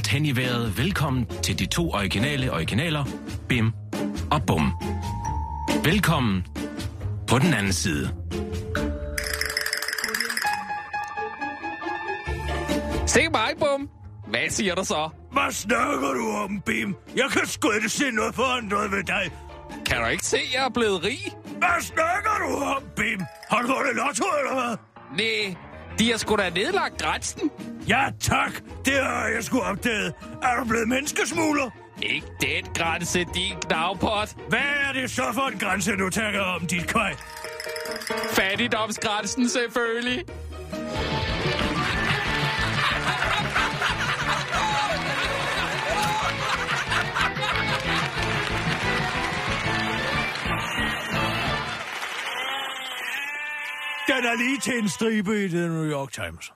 [0.04, 3.04] Helt hen i vejret velkommen til de to originale originaler,
[3.48, 3.72] Bim
[4.30, 4.72] og Bum.
[5.84, 6.46] Velkommen
[7.26, 8.10] på den anden side.
[13.06, 13.88] Se mig, Bum.
[14.28, 15.08] Hvad siger du så?
[15.32, 16.94] Hvad snakker du om, Bim?
[17.16, 19.30] Jeg kan sgu ikke se noget forandret ved dig.
[19.86, 21.32] Kan du ikke se, at jeg er blevet rig?
[21.58, 23.20] Hvad snakker du om, Bim?
[23.50, 24.76] Har du vundet lotto, eller hvad?
[25.16, 25.56] Nej,
[25.98, 27.50] de har sgu da nedlagt grænsen.
[27.88, 28.52] Ja, tak.
[28.84, 30.14] Det har jeg sgu opdaget.
[30.42, 31.70] Er du blevet menneskesmugler?
[32.02, 34.28] Ikke den grænse, din knavpot.
[34.48, 37.12] Hvad er det så for en grænse, du tager om, dit køj?
[38.30, 40.24] Fattigdomsgrænsen selvfølgelig.
[54.06, 56.52] Den er lige til en stribe i The New York Times.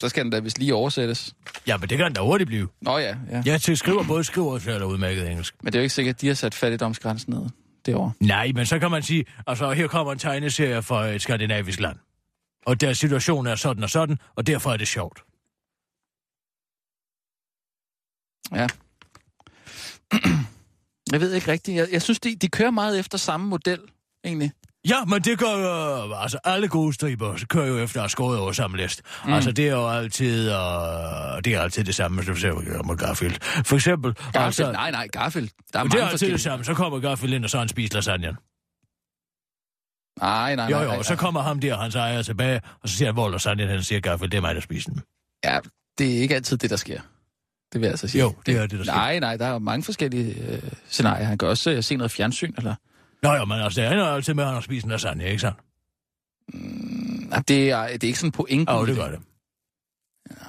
[0.00, 1.34] Så skal den da vist lige oversættes.
[1.66, 2.68] Ja, men det kan den da hurtigt blive.
[2.80, 3.42] Nå ja, ja.
[3.46, 5.54] Jeg til skriver både skriver og taler udmærket engelsk.
[5.62, 7.48] Men det er jo ikke sikkert, at de har sat fattigdomsgrænsen ned
[7.86, 8.12] derovre.
[8.20, 11.96] Nej, men så kan man sige, altså her kommer en tegneserie fra et skandinavisk land.
[12.66, 15.24] Og deres situation er sådan og sådan, og derfor er det sjovt.
[18.52, 18.66] Ja.
[21.12, 21.76] Jeg ved ikke rigtigt.
[21.76, 23.80] Jeg, jeg synes, de, de kører meget efter samme model,
[24.24, 24.52] egentlig.
[24.88, 26.14] Ja, men det gør jo...
[26.14, 29.02] Altså, alle gode striber kører jo efter at skåret over samme list.
[29.24, 29.32] Mm.
[29.32, 30.48] Altså, det er jo altid...
[30.48, 30.54] Uh,
[31.44, 33.64] det er altid det samme, hvis du ser med Garfield.
[33.64, 34.14] For eksempel...
[34.14, 34.44] Garfield?
[34.44, 35.48] Altså, nej, nej, Garfield.
[35.72, 36.64] Der er det mange er altid det samme.
[36.64, 38.36] Så kommer Garfield ind, og så han spist lasagne.
[40.20, 40.82] Nej, nej, Jo, nej.
[40.82, 43.38] jo, nej, og så kommer ham der, hans ejer, tilbage, og så siger han, hvor
[43.38, 45.02] sandheden, han siger, Gaffel, det er mig, der spiser den.
[45.44, 45.58] Ja,
[45.98, 47.00] det er ikke altid det, der sker.
[47.72, 48.22] Det vil jeg altså sige.
[48.22, 48.94] Jo, det er det, der sker.
[48.94, 51.24] Nej, nej, der er jo mange forskellige øh, scenarier.
[51.24, 52.74] Han kan også øh, se noget fjernsyn, eller...
[53.22, 55.58] Nå jo, men altså, det ender altid med, at han en lasagne, ikke sandt?
[57.28, 58.74] Nej, det er, det er ikke sådan pointen.
[58.76, 59.20] Jo, det gør det.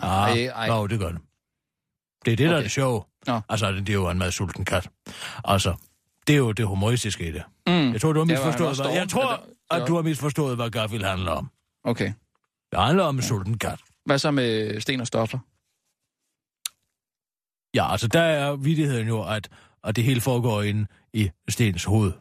[0.01, 0.65] Ej, Ah, ej.
[0.75, 1.19] Jo, det gør det.
[2.25, 2.63] Det er det, der er Okay.
[2.63, 3.03] det sjove.
[3.27, 3.41] Nå.
[3.49, 4.89] Altså, det er jo en meget sulten kat.
[5.45, 5.75] Altså,
[6.27, 7.43] det er jo det humoristiske i det.
[7.67, 7.91] Mm.
[7.91, 8.91] Jeg tror, du har misforstået, hvad...
[8.91, 9.31] Jeg tror,
[9.71, 11.51] Ja, at du har misforstået, hvad Garfield handler om.
[11.83, 12.13] Okay.
[12.71, 13.79] Det handler om en sulten kat.
[14.05, 15.39] Hvad så med sten og stoffer?
[17.75, 19.49] Ja, altså, der er vidigheden jo, at,
[19.83, 22.11] at det hele foregår inde i Stens hoved.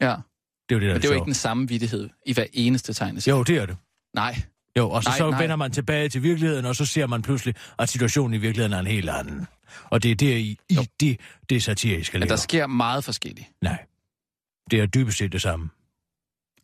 [0.00, 2.32] Ja, Det er jo det, der men det er jo ikke den samme vittighed i
[2.32, 3.36] hver eneste tegneserie.
[3.36, 3.76] Jo, det er det.
[4.14, 4.42] Nej.
[4.78, 5.40] Jo, og så, Nej, så nej.
[5.40, 8.78] vender man tilbage til virkeligheden, og så ser man pludselig, at situationen i virkeligheden er
[8.80, 9.46] en helt anden.
[9.84, 11.20] Og det er der i, i det,
[11.50, 12.36] det satiriske Men ligger.
[12.36, 13.46] der sker meget forskelligt.
[13.62, 13.84] Nej.
[14.70, 15.68] Det er dybest set det samme.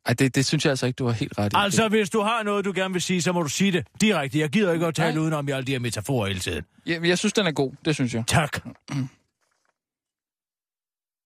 [0.07, 1.57] Ej, det, det synes jeg altså ikke, du har helt ret i.
[1.59, 4.39] Altså, hvis du har noget, du gerne vil sige, så må du sige det direkte.
[4.39, 5.23] Jeg gider ikke at tale Nej.
[5.23, 6.65] udenom i alle de her metaforer hele tiden.
[6.87, 7.73] Jeg, jeg synes, den er god.
[7.85, 8.25] Det synes jeg.
[8.27, 8.59] Tak.